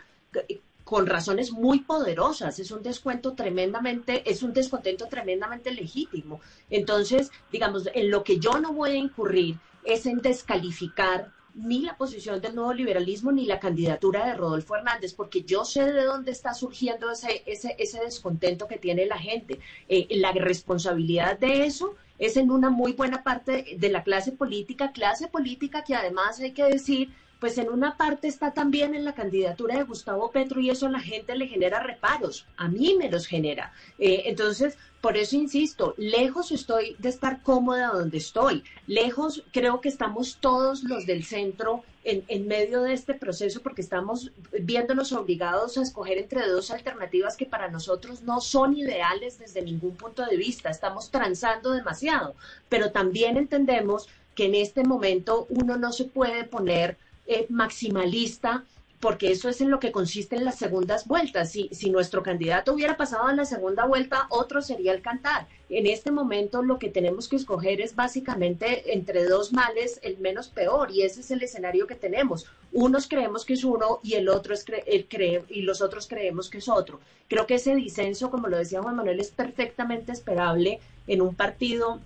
[0.84, 2.58] con razones muy poderosas.
[2.58, 6.40] Es un descuento tremendamente, es un descontento tremendamente legítimo.
[6.70, 11.96] Entonces, digamos, en lo que yo no voy a incurrir es en descalificar ni la
[11.96, 16.32] posición del nuevo liberalismo ni la candidatura de Rodolfo Hernández, porque yo sé de dónde
[16.32, 19.60] está surgiendo ese, ese, ese descontento que tiene la gente.
[19.88, 24.92] Eh, la responsabilidad de eso es en una muy buena parte de la clase política,
[24.92, 27.12] clase política que además hay que decir
[27.44, 30.90] pues en una parte está también en la candidatura de Gustavo Petro y eso a
[30.90, 33.70] la gente le genera reparos, a mí me los genera.
[33.98, 39.90] Eh, entonces, por eso insisto, lejos estoy de estar cómoda donde estoy, lejos creo que
[39.90, 45.76] estamos todos los del centro en, en medio de este proceso porque estamos viéndonos obligados
[45.76, 50.38] a escoger entre dos alternativas que para nosotros no son ideales desde ningún punto de
[50.38, 52.36] vista, estamos transando demasiado,
[52.70, 58.64] pero también entendemos que en este momento uno no se puede poner eh, maximalista,
[59.00, 61.52] porque eso es en lo que consiste en las segundas vueltas.
[61.52, 65.46] Si, si nuestro candidato hubiera pasado en la segunda vuelta, otro sería el cantar.
[65.68, 70.48] En este momento lo que tenemos que escoger es básicamente entre dos males el menos
[70.48, 72.46] peor y ese es el escenario que tenemos.
[72.72, 76.48] Unos creemos que es uno y el otro es el cree y los otros creemos
[76.48, 77.00] que es otro.
[77.28, 82.00] Creo que ese disenso, como lo decía Juan Manuel, es perfectamente esperable en un partido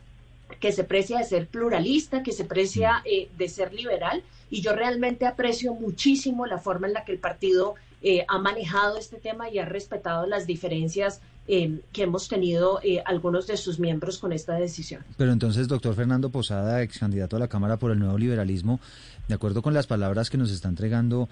[0.61, 4.75] que se precia de ser pluralista, que se precia eh, de ser liberal, y yo
[4.75, 9.51] realmente aprecio muchísimo la forma en la que el partido eh, ha manejado este tema
[9.51, 14.55] y ha respetado las diferencias eh, que hemos tenido algunos de sus miembros con esta
[14.55, 15.03] decisión.
[15.17, 18.79] Pero entonces, doctor Fernando Posada, ex candidato a la Cámara por el Nuevo Liberalismo,
[19.27, 21.29] de acuerdo con las palabras que nos está entregando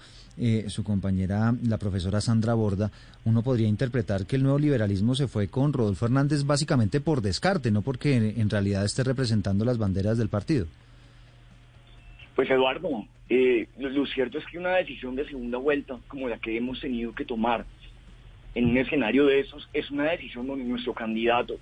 [0.67, 2.91] su compañera, la profesora Sandra Borda,
[3.25, 7.71] uno podría interpretar que el nuevo liberalismo se fue con Rodolfo Hernández básicamente por descarte,
[7.71, 10.67] no porque en realidad esté representando las banderas del partido.
[12.37, 16.55] Pues Eduardo, eh, lo, cierto es que una decisión de segunda vuelta, como la que
[16.55, 17.65] hemos tenido que tomar
[18.57, 21.59] en un escenario de esos, es una decisión donde nuestro candidato,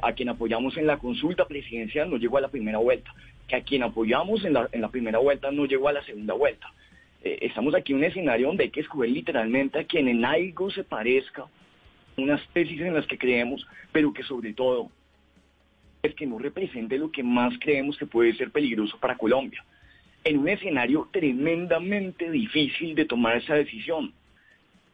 [0.00, 3.12] a, quien apoyamos en la consulta presidencial, no llegó a la primera vuelta,
[3.48, 6.72] que a quien apoyamos en la, primera vuelta no llegó a la segunda vuelta.
[7.24, 10.70] Eh, estamos aquí en un escenario donde hay que escoger literalmente a quien en algo
[10.70, 11.46] se parezca,
[12.16, 14.92] unas tesis en las que creemos, pero que sobre todo
[16.00, 19.64] es que no represente lo que más creemos que puede ser peligroso para Colombia.
[20.22, 24.14] En un escenario tremendamente difícil de tomar esa decisión,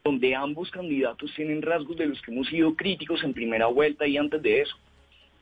[0.03, 4.17] donde ambos candidatos tienen rasgos de los que hemos sido críticos en primera vuelta y
[4.17, 4.75] antes de eso.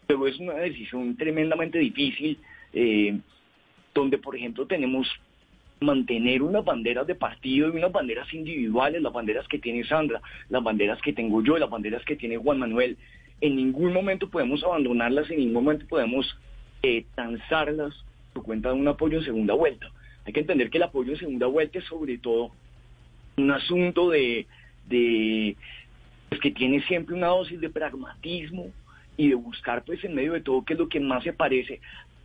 [0.08, 2.38] Pero es una decisión tremendamente difícil,
[2.74, 3.18] eh,
[3.94, 5.08] donde por ejemplo tenemos
[5.80, 10.62] mantener unas banderas de partido y unas banderas individuales, las banderas que tiene Sandra, las
[10.62, 12.98] banderas que tengo yo, las banderas que tiene Juan Manuel.
[13.40, 16.38] En ningún momento podemos abandonarlas, en ningún momento podemos
[16.84, 17.94] eh, transarlas
[18.44, 19.92] cuenta de un apoyo en segunda vuelta.
[20.26, 22.52] Hay que entender que el apoyo en segunda vuelta es sobre todo
[23.40, 24.48] un asunto de,
[24.88, 25.56] de
[26.30, 28.68] pues, que tiene siempre una dosis de pragmatismo
[29.18, 31.82] y de buscar pues en medio de todo qué es lo que más se parece,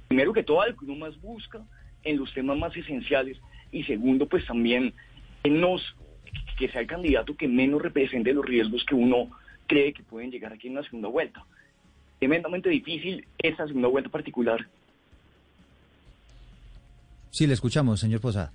[0.09, 1.61] primero que todo al que uno más busca
[2.05, 3.39] en los temas más esenciales
[3.73, 4.93] y segundo pues también
[5.43, 5.83] en los
[6.59, 9.31] que sea el candidato que menos represente los riesgos que uno
[9.67, 11.45] cree que pueden llegar aquí en la segunda vuelta.
[12.19, 14.67] Tremendamente difícil esa segunda vuelta particular
[17.35, 18.53] Sí, le escuchamos, señor Posada.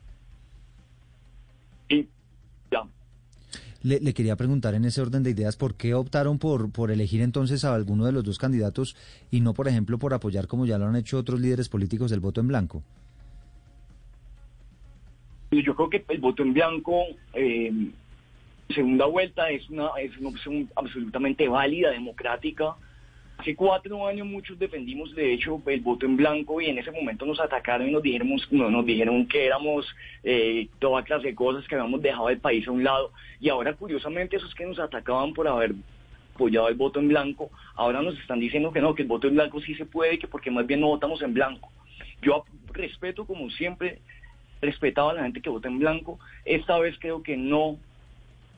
[3.81, 7.63] Le, quería preguntar en ese orden de ideas, ¿por qué optaron por, por elegir entonces
[7.63, 8.95] a alguno de los dos candidatos
[9.31, 12.19] y no, por ejemplo, por apoyar, como ya lo han hecho otros líderes políticos, el
[12.19, 12.83] voto en blanco?
[15.51, 17.71] Yo creo que el voto en blanco, eh,
[18.69, 22.75] segunda vuelta, es una, es una opción absolutamente válida, democrática,
[23.39, 27.25] Hace cuatro años muchos defendimos, de hecho, el voto en blanco y en ese momento
[27.25, 29.88] nos atacaron y nos dijeron, nos dijeron que éramos
[30.25, 33.13] eh, toda clase de cosas, que habíamos dejado el país a un lado.
[33.39, 35.73] Y ahora, curiosamente, esos que nos atacaban por haber
[36.36, 39.36] apoyado el voto en blanco, ahora nos están diciendo que no, que el voto en
[39.36, 41.71] blanco sí se puede, que porque más bien no votamos en blanco.
[42.21, 43.99] Yo respeto, como siempre,
[44.62, 46.19] respetaba a la gente que vota en blanco.
[46.43, 47.78] Esta vez creo que no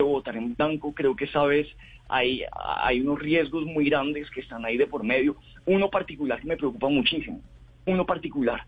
[0.08, 1.68] votar en blanco, creo que esta vez
[2.10, 2.44] hay,
[2.84, 5.36] hay unos riesgos muy grandes que están ahí de por medio.
[5.66, 7.42] Uno particular que me preocupa muchísimo,
[7.86, 8.66] uno particular.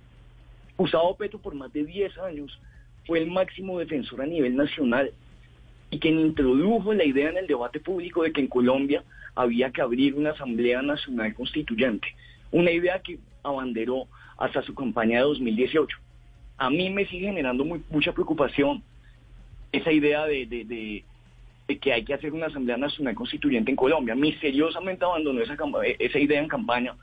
[0.77, 2.59] Gustavo Petro por más de 10 años
[3.05, 5.11] fue el máximo defensor a nivel nacional
[5.91, 9.03] y quien introdujo la idea en el debate público de que en Colombia
[9.35, 12.07] había que abrir una Asamblea Nacional Constituyente,
[12.51, 15.97] una idea que abanderó hasta su campaña de 2018.
[16.57, 18.83] A mí me sigue generando mucha preocupación
[19.71, 21.03] esa idea de, de
[21.67, 24.15] que hay que hacer una Asamblea Nacional Constituyente en Colombia.
[24.15, 25.55] Misteriosamente abandonó esa,
[25.99, 26.95] esa idea en campaña,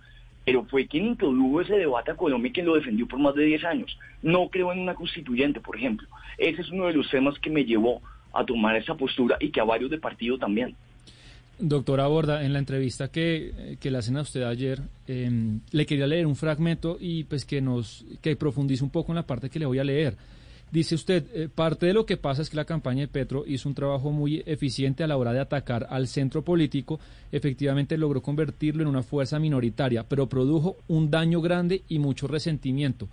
[0.45, 3.45] pero fue quien introdujo ese debate a Colombia y quien lo defendió por más de
[3.45, 3.99] 10 años.
[4.23, 6.09] No creo en una constituyente, por ejemplo.
[6.39, 8.01] Ese es uno de los temas que me llevó
[8.33, 10.75] a tomar esa postura y que a varios de partido también.
[11.59, 16.07] Doctora Borda, en la entrevista que, que le hacen a usted ayer, em, le quería
[16.07, 19.59] leer un fragmento y pues que nos que profundice un poco en la parte que
[19.59, 20.17] le voy a leer.
[20.71, 23.69] Dice usted, eh, parte de lo que pasa es que la campaña de Petro hizo
[23.69, 27.01] un trabajo muy eficiente a la hora de atacar al centro político,
[27.33, 33.09] efectivamente logró convertirlo en una fuerza minoritaria, pero produjo un daño grande y mucho resentimiento.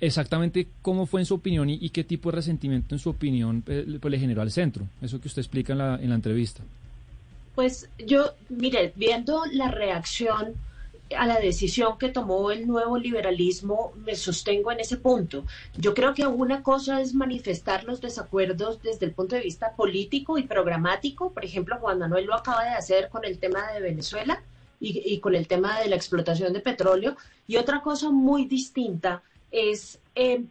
[0.00, 3.98] Exactamente cómo fue en su opinión y, qué tipo de resentimiento en su opinión eh,
[4.00, 6.64] pues, le generó al centro, eso que usted explica en la, en la entrevista.
[7.54, 10.54] Pues yo, mire, viendo la reacción
[11.16, 15.44] a la decisión que tomó el nuevo liberalismo, me sostengo en ese punto.
[15.76, 20.38] Yo creo que una cosa es manifestar los desacuerdos desde el punto de vista político
[20.38, 21.32] y programático.
[21.32, 24.42] Por ejemplo, Juan Manuel lo acaba de hacer con el tema de Venezuela
[24.78, 27.16] y, con el tema de la explotación de petróleo.
[27.46, 29.98] Y otra cosa muy distinta es...
[30.14, 30.44] Eh,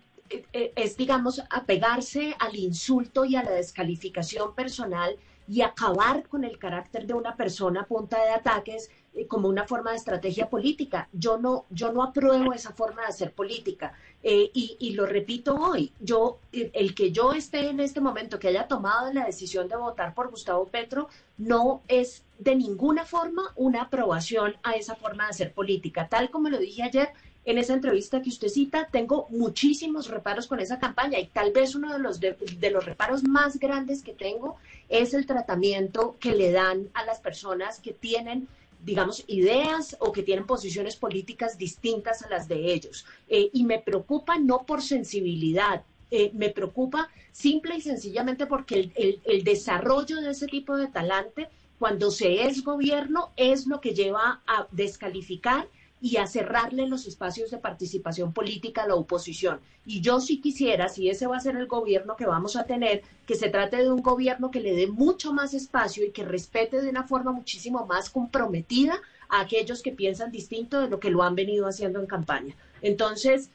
[0.54, 5.16] eh, es, digamos, apegarse al insulto y a la descalificación personal
[5.48, 8.92] y acabar con el carácter de una persona a punta de ataques
[9.28, 11.10] como una forma de estrategia política.
[11.14, 13.94] Yo no, yo no apruebo esa forma de hacer política.
[14.22, 18.68] Eh, y, lo repito hoy, yo, el que yo esté en este momento, que haya
[18.68, 24.56] tomado la decisión de votar por Gustavo Petro, no es de ninguna forma una aprobación
[24.64, 26.08] a esa forma de hacer política.
[26.10, 27.10] Tal como lo dije ayer,
[27.46, 31.74] en esa entrevista que usted cita, tengo muchísimos reparos con esa campaña y tal vez
[31.74, 32.36] uno de los, de,
[32.72, 34.58] los reparos más grandes que tengo
[34.90, 38.48] es el tratamiento que le dan a las personas que tienen
[38.84, 43.06] digamos, ideas o que tienen posiciones políticas distintas a las de ellos.
[43.28, 49.22] Eh, y me preocupa no por sensibilidad, eh, me preocupa simple y sencillamente porque el,
[49.24, 54.42] el, desarrollo de ese tipo de talante, cuando se es gobierno, es lo que lleva
[54.48, 55.68] a descalificar
[56.02, 59.60] y a cerrarle los espacios de participación política a la oposición.
[59.86, 63.04] Y yo sí quisiera, si ese va a ser el gobierno que vamos a tener,
[63.26, 66.82] que se trate de un gobierno que le dé mucho más espacio y que respete
[66.82, 71.24] de una forma muchísimo más comprometida a aquellos que piensan distinto de lo que lo
[71.24, 72.56] han venido haciendo en campaña.
[72.82, 73.50] Entonces,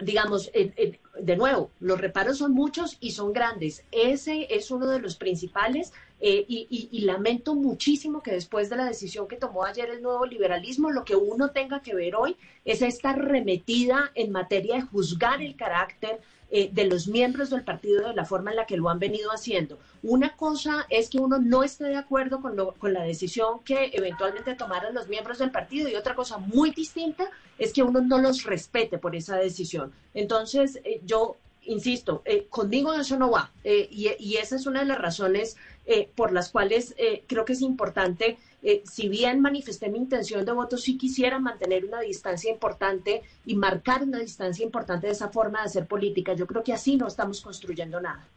[0.00, 3.84] digamos, de nuevo, los reparos son muchos y son grandes.
[3.92, 5.92] Ese es uno de los principales
[6.24, 10.92] eh, y, lamento muchísimo que después de la decisión que tomó ayer el nuevo liberalismo,
[10.92, 15.56] lo que uno tenga que ver hoy es esta remetida en materia de juzgar el
[15.56, 16.20] carácter
[16.52, 19.32] eh, de los miembros del partido de la forma en la que lo han venido
[19.32, 19.80] haciendo.
[20.04, 24.54] Una cosa es que uno no esté de acuerdo con, con la decisión que eventualmente
[24.54, 28.44] tomaran los miembros del partido y otra cosa muy distinta es que uno no los
[28.44, 29.92] respete por esa decisión.
[30.14, 33.52] Entonces, eh, yo insisto, eh, conmigo eso no va.
[33.64, 35.56] Eh, y, esa es una de las razones
[35.86, 36.94] eh, por las cuales
[37.26, 38.38] creo que es importante,
[38.84, 44.02] si bien manifesté mi intención de voto, sí quisiera mantener una distancia importante y marcar
[44.04, 46.34] una distancia importante de esa forma de hacer política.
[46.34, 48.28] Yo creo que así no estamos construyendo nada.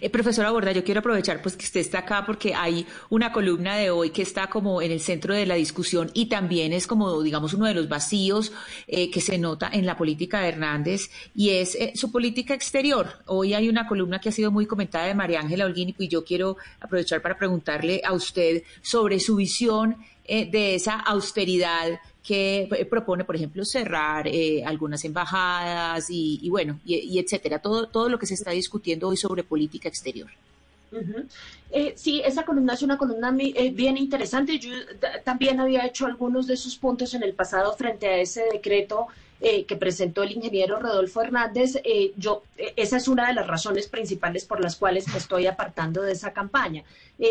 [0.00, 3.76] Eh, profesora Borda, yo quiero aprovechar pues que usted está acá porque hay una columna
[3.76, 7.22] de hoy que está como en el centro de la discusión y también es como,
[7.22, 8.52] digamos, uno de los vacíos
[8.86, 13.08] eh, que se nota en la política de Hernández y es eh, su política exterior.
[13.26, 16.24] Hoy hay una columna que ha sido muy comentada de María Ángela Holguín y yo
[16.24, 19.96] quiero aprovechar para preguntarle a usted sobre su visión
[20.28, 27.20] de esa austeridad que eh, propone, por ejemplo, cerrar eh, algunas embajadas y, bueno, y,
[27.20, 30.28] etcétera, todo, todo lo que se está discutiendo hoy sobre política exterior.
[31.70, 34.58] Eh, sí, esa columna es una columna eh, bien interesante.
[34.58, 34.70] Yo
[35.24, 39.06] también había hecho algunos de esos puntos en el pasado frente a ese decreto
[39.40, 41.80] eh, que presentó el ingeniero Rodolfo Hernández.
[42.16, 46.12] yo, esa es una de las razones principales por las cuales me estoy apartando de
[46.12, 46.84] esa campaña.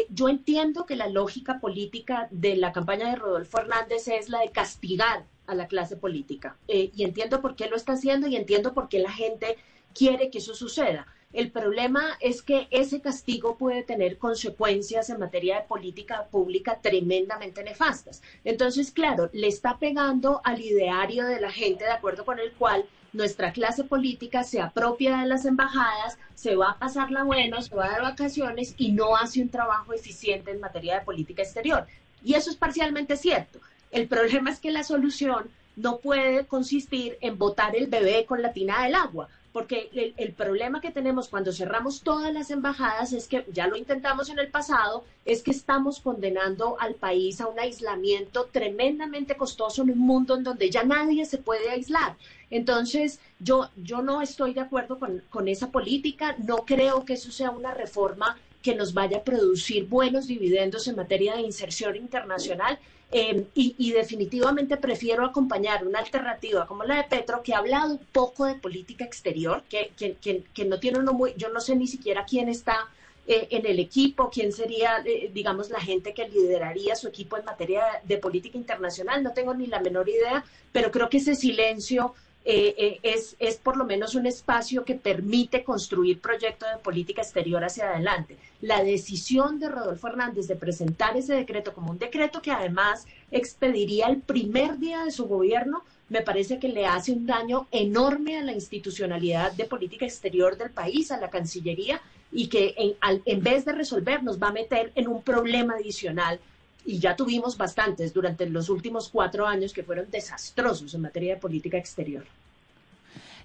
[0.10, 4.49] yo entiendo que la lógica política de la campaña de Rodolfo Hernández es la de
[4.49, 6.58] castigar a la clase política.
[6.68, 9.58] y entiendo por qué lo está haciendo y entiendo por qué la gente
[9.93, 11.08] quiere que eso suceda.
[11.36, 17.62] El problema es que ese castigo puede tener consecuencias en materia de política pública tremendamente
[17.62, 18.22] nefastas.
[18.46, 22.86] Entonces, claro, le está pegando al ideario de la gente de acuerdo con el cual
[23.12, 27.76] nuestra clase política se apropia de las embajadas, se va a pasar la buena, se
[27.76, 31.86] va a dar vacaciones y no hace un trabajo eficiente en materia de política exterior.
[32.24, 33.60] Y eso es parcialmente cierto.
[33.92, 38.54] El problema es que la solución no puede consistir en botar el bebé con la
[38.54, 43.45] tina del agua porque el, problema que tenemos cuando cerramos todas las embajadas es que,
[43.53, 48.49] ya lo intentamos en el pasado, es que estamos condenando al país a un aislamiento
[48.51, 52.18] tremendamente costoso en un mundo en donde ya nadie se puede aislar.
[52.49, 57.32] Entonces, yo, yo no estoy de acuerdo con, con esa política, no creo que eso
[57.32, 62.78] sea una reforma que nos vaya a producir buenos dividendos en materia de inserción internacional
[63.12, 68.06] Em, y, definitivamente prefiero acompañar una alternativa como la de Petro, que ha hablado un
[68.12, 72.26] poco de política exterior, que, que, no tiene uno muy, yo no sé ni siquiera
[72.26, 72.89] quién está
[73.28, 77.45] eh, en el equipo, quién sería, eh, digamos, la gente que lideraría su equipo en
[77.45, 82.16] materia de política internacional, no tengo ni la menor idea, pero creo que ese silencio
[82.48, 87.24] eh, eh, es, es por lo menos un espacio que permite construir proyectos de política
[87.24, 88.38] exterior hacia adelante.
[88.62, 94.06] La decisión de Rodolfo Hernández de presentar ese decreto como un decreto que además expediría
[94.08, 98.43] el primer día de su gobierno, me parece que le hace un daño enorme a
[98.43, 102.00] la institucionalidad de política exterior del país, a la Cancillería,
[102.32, 102.93] y que en,
[103.26, 106.39] en vez de resolver nos va a meter en un problema adicional
[106.86, 111.42] y ya tuvimos bastantes durante los últimos cuatro años que fueron desastrosos en materia de
[111.42, 112.24] política exterior.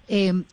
[0.07, 0.43] Eh,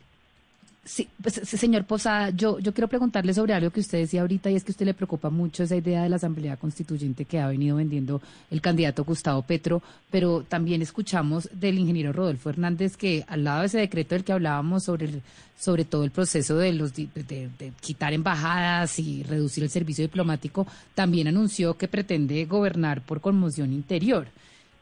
[0.85, 4.55] Sí, pues, señor Posada, yo, yo quiero preguntarle sobre algo que usted decía ahorita y
[4.55, 7.47] es que a usted le preocupa mucho esa idea de la Asamblea Constituyente que ha
[7.47, 13.43] venido vendiendo el candidato Gustavo Petro, pero también escuchamos del ingeniero Rodolfo Hernández que al
[13.43, 15.21] lado de ese decreto del que hablábamos sobre,
[15.59, 20.65] sobre todo el proceso de, los, de, de quitar embajadas y reducir el servicio diplomático,
[20.95, 24.27] también anunció que pretende gobernar por conmoción interior.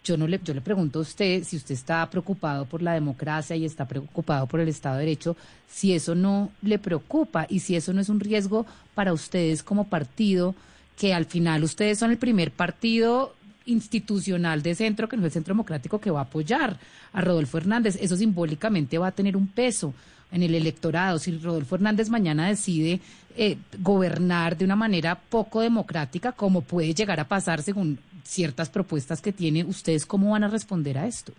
[0.08, 3.58] Yo, no le, yo le pregunto a usted si usted está preocupado por la democracia
[3.58, 5.36] y está preocupado por el Estado de Derecho,
[5.68, 9.90] si eso no le preocupa y si eso no es un riesgo para ustedes como
[9.90, 10.56] partido,
[10.98, 13.36] que al final ustedes son el primer partido
[13.66, 16.78] institucional de centro, que no es el Centro Democrático, que va a apoyar
[17.12, 17.98] a Rodolfo Hernández.
[18.00, 19.94] Eso simbólicamente va a tener un peso
[20.32, 21.20] en el electorado.
[21.20, 23.02] Si Rodolfo Hernández mañana decide
[23.36, 29.22] eh, gobernar de una manera poco democrática, como puede llegar a pasar según ciertas propuestas
[29.22, 31.34] que tiene, ¿ustedes cómo van a responder a esto?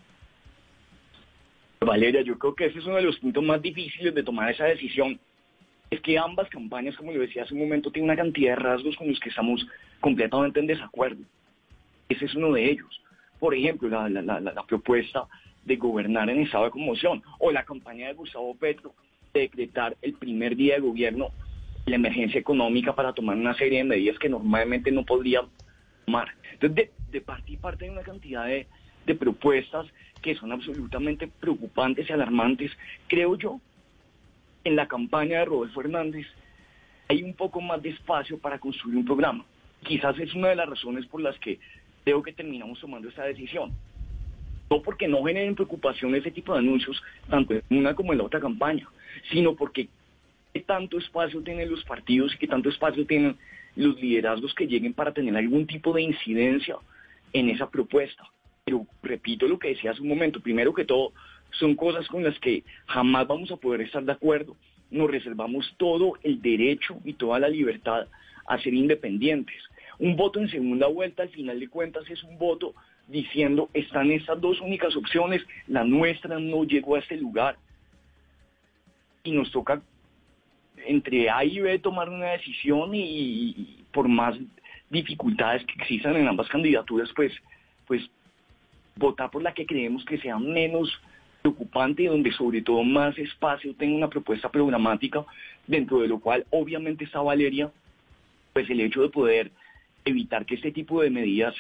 [1.81, 4.65] Valeria, yo creo que ese es uno de los puntos más difíciles de tomar esa
[4.65, 5.19] decisión.
[5.91, 8.97] Es que ambas campañas, como le decía hace un momento, tienen una cantidad de rasgos
[8.97, 9.67] con los que estamos
[10.01, 11.23] completamente en desacuerdo.
[12.09, 13.03] Ese es uno de ellos.
[13.39, 15.27] Por ejemplo, la, la propuesta
[15.65, 18.95] de gobernar en estado de conmoción o la campaña de Gustavo Petro
[19.33, 21.31] de decretar el primer día de gobierno
[21.87, 25.43] la emergencia económica para tomar una serie de medidas que normalmente no podría
[26.05, 26.29] tomar.
[26.61, 28.67] Entonces, de, parte y parte hay una cantidad de,
[29.19, 29.87] propuestas
[30.21, 32.71] que son absolutamente preocupantes y alarmantes.
[33.07, 33.59] Creo yo,
[34.65, 36.27] en la campaña de Rodolfo Hernández
[37.09, 39.47] hay un poco más de espacio para construir un programa.
[39.83, 41.59] Quizás es una de las razones por las que
[42.05, 43.73] creo que terminamos tomando esta decisión.
[44.69, 48.25] No porque no generen preocupación ese tipo de anuncios, tanto en una como en la
[48.25, 48.87] otra campaña,
[49.31, 49.89] sino porque
[50.53, 53.39] qué tanto espacio tienen los partidos y qué tanto espacio tienen
[53.79, 56.77] los liderazgos que lleguen para tener algún tipo de incidencia
[57.33, 58.25] en esa propuesta.
[58.65, 61.13] Pero repito lo que decía hace un momento, primero que todo,
[61.53, 64.57] son cosas con las que jamás vamos a poder estar de acuerdo.
[64.91, 68.09] Nos reservamos todo el derecho y toda la libertad
[68.49, 69.57] a ser independientes.
[70.01, 72.75] Un voto en segunda vuelta, al final de cuentas, es un voto
[73.07, 77.57] diciendo, están estas dos únicas opciones, la nuestra no llegó a este lugar.
[79.23, 79.81] Y nos toca
[80.87, 84.37] entre A y B tomar una decisión y, por más
[84.91, 87.33] dificultades que existan en ambas candidaturas, pues,
[87.87, 88.09] pues
[88.97, 90.91] votar por la que creemos que sea menos
[91.43, 95.25] preocupante y donde sobre todo más espacio tenga una propuesta programática,
[95.67, 97.71] dentro de lo cual obviamente está Valeria,
[98.53, 99.51] pues el hecho de poder
[100.05, 101.55] evitar que este tipo de medidas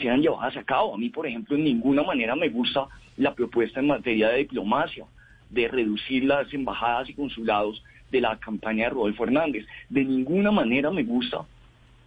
[0.00, 0.94] sean llevadas a cabo.
[0.94, 2.86] A mí, por ejemplo, en ninguna manera me gusta
[3.16, 5.06] la propuesta en materia de diplomacia,
[5.50, 9.66] de reducir las embajadas y consulados de la campaña de Rodolfo Hernández.
[9.88, 11.44] De ninguna manera me gusta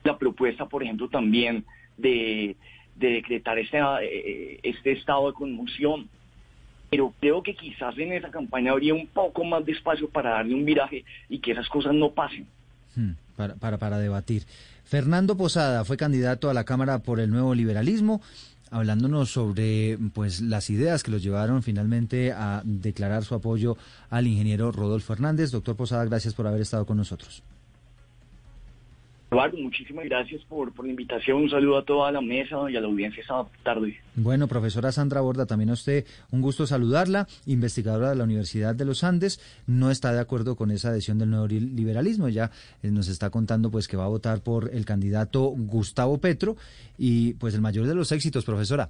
[0.03, 1.63] la propuesta, por ejemplo, también
[1.97, 2.55] de,
[2.95, 3.79] decretar este,
[4.63, 6.07] este estado de conmoción.
[6.89, 10.55] Pero creo que quizás en esa campaña habría un poco más de espacio para darle
[10.55, 12.45] un viraje y que esas cosas no pasen.
[12.95, 14.43] Hmm, para, para, para debatir.
[14.83, 18.21] Fernando Posada fue candidato a la Cámara por el Nuevo Liberalismo
[18.71, 23.77] hablándonos sobre pues las ideas que los llevaron finalmente a declarar su apoyo
[24.09, 25.51] al ingeniero Rodolfo Hernández.
[25.51, 27.43] Doctor Posada, gracias por haber estado con nosotros.
[29.31, 31.43] Muchísimas gracias por, por la invitación.
[31.43, 33.97] Un saludo a toda la mesa y a la audiencia esta tarde.
[34.13, 38.83] Bueno, profesora Sandra Borda, también a usted un gusto saludarla, investigadora de la Universidad de
[38.83, 39.39] los Andes.
[39.67, 42.27] No está de acuerdo con esa adhesión del nuevo liberalismo.
[42.27, 42.51] Ya
[42.83, 46.57] eh, nos está contando pues que va a votar por el candidato Gustavo Petro
[46.97, 48.89] y pues el mayor de los éxitos, profesora.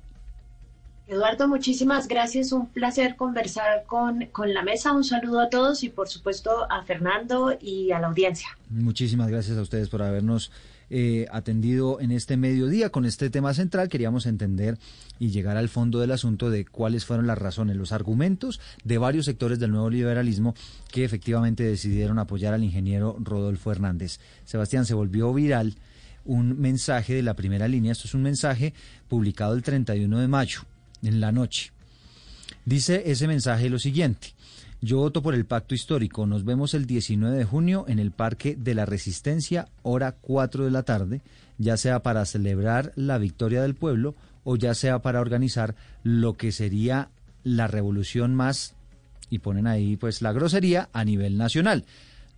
[1.12, 2.53] Eduardo, muchísimas gracias.
[2.53, 4.93] Un placer conversar con, con, la mesa.
[4.93, 8.47] Un saludo a todos y por supuesto a Fernando y a la audiencia.
[8.70, 10.53] Muchísimas gracias a ustedes por habernos
[10.89, 13.89] eh, atendido en este mediodía con este tema central.
[13.89, 14.78] Queríamos entender
[15.20, 19.26] y llegar al fondo del asunto de cuáles fueron las razones, los argumentos de varios
[19.26, 20.55] sectores del nuevo liberalismo
[20.93, 24.22] que efectivamente decidieron apoyar al ingeniero Rodolfo Hernández.
[24.45, 25.76] Sebastián, se volvió viral
[26.24, 27.91] un mensaje de la primera línea.
[27.91, 28.74] Esto es un mensaje
[29.09, 30.62] publicado el 31 de mayo
[31.04, 31.72] en la noche.
[32.66, 34.34] Dice ese mensaje lo siguiente.
[34.82, 36.26] Yo voto por el pacto histórico.
[36.26, 40.72] Nos vemos el 19 de junio en el Parque de la Resistencia, hora 4 de
[40.72, 41.22] la tarde,
[41.60, 46.52] ya sea para celebrar la victoria del pueblo o ya sea para organizar lo que
[46.52, 47.10] sería
[47.43, 48.74] la revolución más,
[49.30, 51.86] y ponen ahí pues la grosería, a nivel nacional.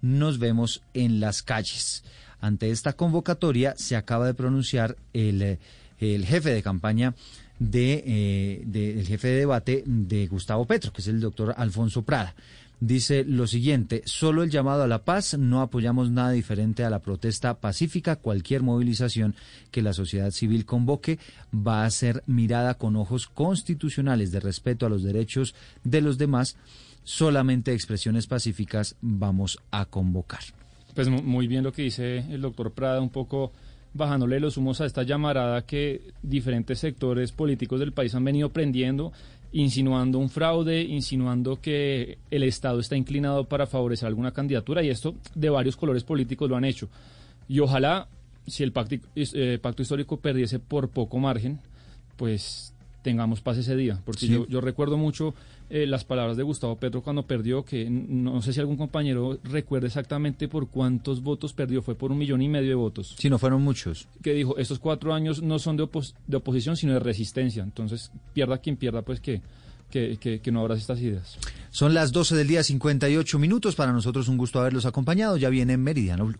[0.01, 2.03] Nos vemos en las calles.
[2.41, 5.59] Ante esta convocatoria se acaba de pronunciar el,
[5.99, 7.15] el jefe de campaña
[7.59, 12.35] de, eh, del jefe de debate de Gustavo Petro, que es el doctor Alfonso Prada.
[12.79, 16.99] Dice lo siguiente, solo el llamado a la paz, no apoyamos nada diferente a la
[16.99, 19.35] protesta pacífica, cualquier movilización
[19.71, 21.17] que la sociedad civil convoque
[21.55, 26.57] va a ser mirada con ojos constitucionales de respeto a los derechos de los demás,
[27.05, 30.41] solamente expresiones pacíficas vamos a convocar.
[30.93, 33.53] Pues muy bien lo que dice el doctor Prada, un poco
[33.93, 39.11] bajándole los humos a esta llamarada que diferentes sectores políticos del país han venido prendiendo,
[39.51, 45.15] insinuando un fraude, insinuando que el Estado está inclinado para favorecer alguna candidatura y esto
[45.35, 46.89] de varios colores políticos lo han hecho.
[47.47, 48.07] Y ojalá,
[48.47, 51.59] si el pacto, eh, pacto histórico perdiese por poco margen,
[52.17, 52.72] pues
[53.03, 53.99] tengamos paz ese día.
[54.03, 55.35] Porque yo, yo recuerdo mucho
[55.69, 59.87] eh, las palabras de Gustavo Petro cuando perdió, que no sé si algún compañero recuerda
[59.87, 63.15] exactamente por cuántos votos perdió, fue por un millón y medio de votos.
[63.19, 64.07] Sí, no fueron muchos.
[64.23, 65.87] Que dijo, estos cuatro años no son de,
[66.27, 67.61] de oposición, sino de resistencia.
[67.61, 69.41] Entonces, pierda quien pierda, pues que,
[69.89, 71.37] que, que, no abras estas ideas.
[71.69, 73.75] Son las 12 del día, 58 minutos.
[73.75, 75.37] Para nosotros un gusto haberlos acompañado.
[75.37, 76.39] Ya viene Meridiano Blue.